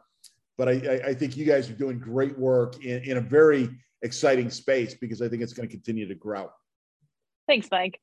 but 0.57 0.69
I, 0.69 1.01
I 1.07 1.13
think 1.13 1.37
you 1.37 1.45
guys 1.45 1.69
are 1.69 1.73
doing 1.73 1.97
great 1.97 2.37
work 2.37 2.83
in, 2.83 3.03
in 3.03 3.17
a 3.17 3.21
very 3.21 3.69
exciting 4.03 4.49
space 4.49 4.93
because 4.93 5.21
I 5.21 5.27
think 5.27 5.41
it's 5.41 5.53
going 5.53 5.67
to 5.67 5.73
continue 5.73 6.07
to 6.07 6.15
grow. 6.15 6.49
Thanks, 7.47 7.67
Mike. 7.71 7.99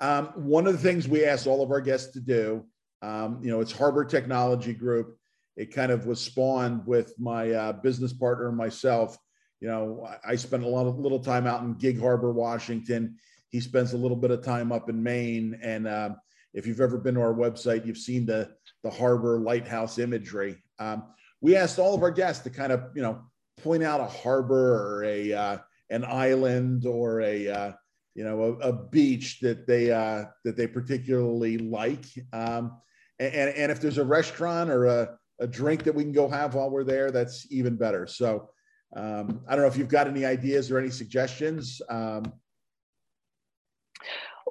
Um, 0.00 0.26
one 0.34 0.66
of 0.66 0.74
the 0.74 0.78
things 0.78 1.08
we 1.08 1.24
asked 1.24 1.46
all 1.46 1.62
of 1.62 1.70
our 1.70 1.80
guests 1.80 2.12
to 2.12 2.20
do, 2.20 2.64
um, 3.02 3.40
you 3.42 3.50
know, 3.50 3.60
it's 3.60 3.72
Harbor 3.72 4.04
Technology 4.04 4.74
Group. 4.74 5.16
It 5.56 5.74
kind 5.74 5.90
of 5.90 6.06
was 6.06 6.20
spawned 6.20 6.86
with 6.86 7.18
my 7.18 7.50
uh, 7.50 7.72
business 7.72 8.12
partner 8.12 8.48
and 8.48 8.56
myself. 8.56 9.16
You 9.60 9.68
know, 9.68 10.06
I 10.26 10.36
spent 10.36 10.64
a 10.64 10.68
lot 10.68 10.86
of 10.86 10.98
little 10.98 11.18
time 11.18 11.46
out 11.46 11.62
in 11.62 11.74
Gig 11.74 11.98
Harbor, 11.98 12.30
Washington. 12.30 13.16
He 13.48 13.60
spends 13.60 13.94
a 13.94 13.96
little 13.96 14.18
bit 14.18 14.30
of 14.30 14.44
time 14.44 14.70
up 14.70 14.90
in 14.90 15.02
Maine, 15.02 15.58
and 15.62 15.88
um, 15.88 16.16
if 16.56 16.66
you've 16.66 16.80
ever 16.80 16.96
been 16.96 17.14
to 17.14 17.20
our 17.20 17.34
website, 17.34 17.86
you've 17.86 17.98
seen 17.98 18.26
the 18.26 18.50
the 18.82 18.90
harbor 18.90 19.38
lighthouse 19.38 19.98
imagery. 19.98 20.56
Um, 20.78 21.04
we 21.40 21.54
asked 21.54 21.78
all 21.78 21.94
of 21.94 22.02
our 22.02 22.10
guests 22.10 22.42
to 22.44 22.50
kind 22.50 22.72
of 22.72 22.88
you 22.96 23.02
know 23.02 23.20
point 23.62 23.82
out 23.82 24.00
a 24.00 24.06
harbor 24.06 24.74
or 24.74 25.04
a 25.04 25.32
uh, 25.32 25.58
an 25.90 26.04
island 26.04 26.86
or 26.86 27.20
a 27.20 27.48
uh, 27.48 27.72
you 28.14 28.24
know 28.24 28.42
a, 28.42 28.68
a, 28.68 28.72
beach 28.72 29.38
that 29.40 29.66
they 29.66 29.92
uh, 29.92 30.24
that 30.44 30.56
they 30.56 30.66
particularly 30.66 31.58
like, 31.58 32.06
um, 32.32 32.80
and 33.20 33.50
and 33.50 33.70
if 33.70 33.80
there's 33.80 33.98
a 33.98 34.04
restaurant 34.04 34.70
or 34.70 34.86
a, 34.86 35.18
a 35.40 35.46
drink 35.46 35.84
that 35.84 35.94
we 35.94 36.04
can 36.04 36.12
go 36.12 36.26
have 36.26 36.54
while 36.54 36.70
we're 36.70 36.84
there, 36.84 37.12
that's 37.12 37.46
even 37.52 37.76
better. 37.76 38.06
So. 38.06 38.50
Um, 38.94 39.40
I 39.48 39.54
don't 39.56 39.62
know 39.62 39.68
if 39.68 39.76
you've 39.76 39.88
got 39.88 40.06
any 40.06 40.24
ideas 40.24 40.70
or 40.70 40.78
any 40.78 40.90
suggestions. 40.90 41.82
Um, 41.90 42.32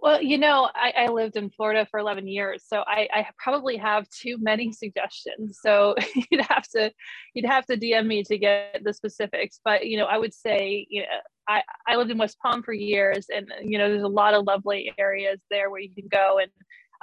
well, 0.06 0.22
you 0.22 0.38
know, 0.38 0.70
I, 0.76 0.94
I, 0.96 1.08
lived 1.08 1.36
in 1.36 1.50
Florida 1.50 1.88
for 1.90 2.00
11 2.00 2.28
years, 2.28 2.64
so 2.68 2.84
I, 2.86 3.10
I, 3.12 3.26
probably 3.40 3.76
have 3.78 4.08
too 4.10 4.38
many 4.40 4.72
suggestions. 4.84 5.58
So 5.64 5.96
you'd 6.30 6.46
have 6.48 6.68
to, 6.76 6.92
you'd 7.34 7.48
have 7.48 7.66
to 7.66 7.76
DM 7.76 8.06
me 8.06 8.24
to 8.26 8.38
get 8.38 8.84
the 8.84 8.94
specifics. 8.94 9.60
But 9.66 9.88
you 9.88 9.98
know, 9.98 10.06
I 10.06 10.20
would 10.20 10.32
say, 10.32 10.86
you 10.92 11.02
know, 11.02 11.08
I, 11.48 11.64
I 11.88 11.96
lived 11.96 12.12
in 12.12 12.20
West 12.20 12.38
Palm 12.40 12.62
for 12.62 12.72
years, 12.72 13.26
and 13.36 13.52
you 13.64 13.80
know, 13.80 13.90
there's 13.90 14.04
a 14.04 14.08
lot 14.08 14.36
of 14.36 14.46
lovely 14.46 14.94
areas 15.00 15.40
there 15.50 15.72
where 15.72 15.82
you 15.82 15.94
can 15.94 16.08
go 16.08 16.38
and. 16.38 16.52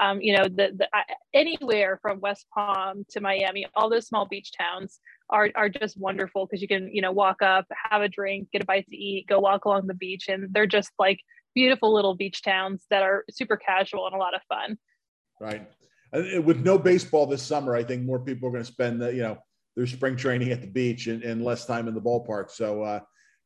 Um, 0.00 0.22
you 0.22 0.36
know, 0.36 0.44
the, 0.44 0.72
the 0.74 0.88
anywhere 1.34 1.98
from 2.00 2.18
West 2.18 2.46
Palm 2.52 3.04
to 3.10 3.20
Miami, 3.20 3.66
all 3.76 3.90
those 3.90 4.06
small 4.06 4.26
beach 4.26 4.50
towns 4.58 4.98
are, 5.28 5.50
are 5.54 5.68
just 5.68 5.98
wonderful 5.98 6.46
because 6.46 6.62
you 6.62 6.66
can, 6.66 6.88
you 6.92 7.02
know, 7.02 7.12
walk 7.12 7.42
up, 7.42 7.66
have 7.90 8.00
a 8.00 8.08
drink, 8.08 8.48
get 8.52 8.62
a 8.62 8.64
bite 8.64 8.86
to 8.88 8.96
eat, 8.96 9.26
go 9.28 9.38
walk 9.38 9.66
along 9.66 9.86
the 9.86 9.94
beach, 9.94 10.28
and 10.28 10.48
they're 10.52 10.66
just 10.66 10.90
like 10.98 11.20
beautiful 11.54 11.92
little 11.94 12.14
beach 12.14 12.42
towns 12.42 12.84
that 12.90 13.02
are 13.02 13.24
super 13.30 13.56
casual 13.56 14.06
and 14.06 14.14
a 14.14 14.18
lot 14.18 14.34
of 14.34 14.42
fun. 14.48 14.78
Right. 15.40 15.68
With 16.44 16.64
no 16.64 16.78
baseball 16.78 17.26
this 17.26 17.42
summer, 17.42 17.74
I 17.74 17.82
think 17.82 18.04
more 18.04 18.20
people 18.20 18.48
are 18.48 18.52
going 18.52 18.64
to 18.64 18.70
spend 18.70 19.00
the, 19.00 19.14
you 19.14 19.22
know, 19.22 19.38
their 19.76 19.86
spring 19.86 20.16
training 20.16 20.50
at 20.50 20.60
the 20.60 20.66
beach 20.66 21.06
and, 21.06 21.22
and 21.22 21.42
less 21.42 21.64
time 21.64 21.88
in 21.88 21.94
the 21.94 22.00
ballpark. 22.00 22.50
So 22.50 22.82
uh, 22.82 23.00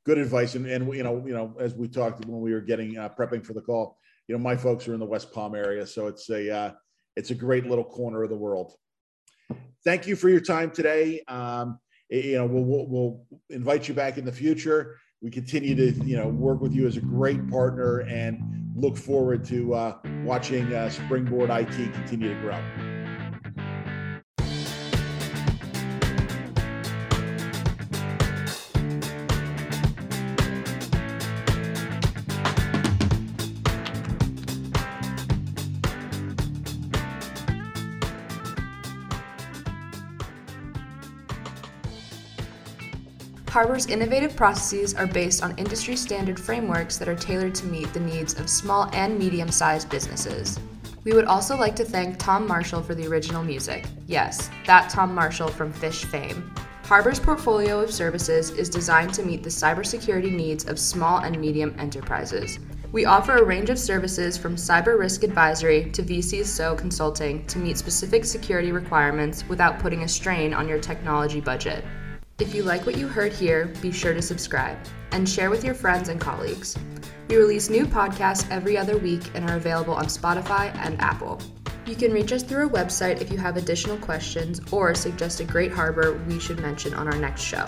good 0.04 0.18
advice. 0.18 0.56
And, 0.56 0.66
and, 0.66 0.92
you 0.92 1.04
know, 1.04 1.24
you 1.24 1.32
know, 1.32 1.54
as 1.60 1.74
we 1.74 1.86
talked 1.86 2.26
when 2.26 2.40
we 2.40 2.52
were 2.52 2.60
getting 2.60 2.98
uh, 2.98 3.08
prepping 3.08 3.46
for 3.46 3.52
the 3.52 3.60
call, 3.60 3.96
you 4.26 4.36
know, 4.36 4.42
my 4.42 4.56
folks 4.56 4.88
are 4.88 4.94
in 4.94 5.00
the 5.00 5.06
West 5.06 5.32
Palm 5.32 5.54
area. 5.54 5.86
So 5.86 6.08
it's 6.08 6.28
a, 6.30 6.50
uh, 6.50 6.72
it's 7.14 7.30
a 7.30 7.34
great 7.34 7.66
little 7.66 7.84
corner 7.84 8.24
of 8.24 8.30
the 8.30 8.36
world. 8.36 8.72
Thank 9.84 10.08
you 10.08 10.16
for 10.16 10.28
your 10.28 10.40
time 10.40 10.72
today. 10.72 11.22
Um, 11.28 11.78
you 12.10 12.34
know, 12.34 12.46
we'll, 12.46 12.64
we'll, 12.64 12.86
we'll 12.88 13.26
invite 13.50 13.86
you 13.86 13.94
back 13.94 14.18
in 14.18 14.24
the 14.24 14.32
future 14.32 14.96
we 15.22 15.30
continue 15.30 15.74
to 15.74 15.92
you 16.04 16.16
know 16.16 16.28
work 16.28 16.60
with 16.60 16.72
you 16.72 16.86
as 16.86 16.96
a 16.96 17.00
great 17.00 17.48
partner 17.48 18.00
and 18.00 18.40
look 18.76 18.96
forward 18.96 19.44
to 19.46 19.74
uh, 19.74 19.98
watching 20.24 20.72
uh, 20.74 20.90
Springboard 20.90 21.50
IT 21.50 21.92
continue 21.94 22.34
to 22.34 22.40
grow. 22.40 22.85
Harbor's 43.56 43.86
innovative 43.86 44.36
processes 44.36 44.92
are 44.92 45.06
based 45.06 45.42
on 45.42 45.56
industry 45.56 45.96
standard 45.96 46.38
frameworks 46.38 46.98
that 46.98 47.08
are 47.08 47.14
tailored 47.14 47.54
to 47.54 47.64
meet 47.64 47.90
the 47.94 48.00
needs 48.00 48.38
of 48.38 48.50
small 48.50 48.90
and 48.92 49.18
medium 49.18 49.50
sized 49.50 49.88
businesses. 49.88 50.60
We 51.04 51.14
would 51.14 51.24
also 51.24 51.56
like 51.56 51.74
to 51.76 51.84
thank 51.86 52.18
Tom 52.18 52.46
Marshall 52.46 52.82
for 52.82 52.94
the 52.94 53.06
original 53.06 53.42
music. 53.42 53.86
Yes, 54.06 54.50
that 54.66 54.90
Tom 54.90 55.14
Marshall 55.14 55.48
from 55.48 55.72
Phish 55.72 56.04
fame. 56.04 56.54
Harbor's 56.82 57.18
portfolio 57.18 57.80
of 57.80 57.90
services 57.90 58.50
is 58.50 58.68
designed 58.68 59.14
to 59.14 59.22
meet 59.22 59.42
the 59.42 59.48
cybersecurity 59.48 60.30
needs 60.30 60.66
of 60.66 60.78
small 60.78 61.20
and 61.20 61.40
medium 61.40 61.74
enterprises. 61.78 62.58
We 62.92 63.06
offer 63.06 63.36
a 63.36 63.42
range 63.42 63.70
of 63.70 63.78
services 63.78 64.36
from 64.36 64.56
cyber 64.56 64.98
risk 64.98 65.22
advisory 65.22 65.90
to 65.92 66.02
vCISO 66.02 66.76
consulting 66.76 67.46
to 67.46 67.58
meet 67.58 67.78
specific 67.78 68.26
security 68.26 68.70
requirements 68.70 69.48
without 69.48 69.78
putting 69.78 70.02
a 70.02 70.08
strain 70.08 70.52
on 70.52 70.68
your 70.68 70.78
technology 70.78 71.40
budget. 71.40 71.86
If 72.38 72.54
you 72.54 72.64
like 72.64 72.84
what 72.84 72.98
you 72.98 73.08
heard 73.08 73.32
here, 73.32 73.72
be 73.80 73.90
sure 73.90 74.12
to 74.12 74.20
subscribe 74.20 74.76
and 75.12 75.26
share 75.26 75.48
with 75.48 75.64
your 75.64 75.74
friends 75.74 76.10
and 76.10 76.20
colleagues. 76.20 76.76
We 77.28 77.36
release 77.36 77.70
new 77.70 77.86
podcasts 77.86 78.46
every 78.50 78.76
other 78.76 78.98
week 78.98 79.22
and 79.34 79.48
are 79.48 79.56
available 79.56 79.94
on 79.94 80.04
Spotify 80.04 80.74
and 80.76 81.00
Apple. 81.00 81.40
You 81.86 81.96
can 81.96 82.12
reach 82.12 82.32
us 82.32 82.42
through 82.42 82.64
our 82.64 82.68
website 82.68 83.22
if 83.22 83.32
you 83.32 83.38
have 83.38 83.56
additional 83.56 83.96
questions 83.96 84.60
or 84.70 84.94
suggest 84.94 85.40
a 85.40 85.44
great 85.44 85.72
harbor 85.72 86.20
we 86.28 86.38
should 86.38 86.60
mention 86.60 86.92
on 86.92 87.08
our 87.08 87.16
next 87.16 87.40
show. 87.40 87.64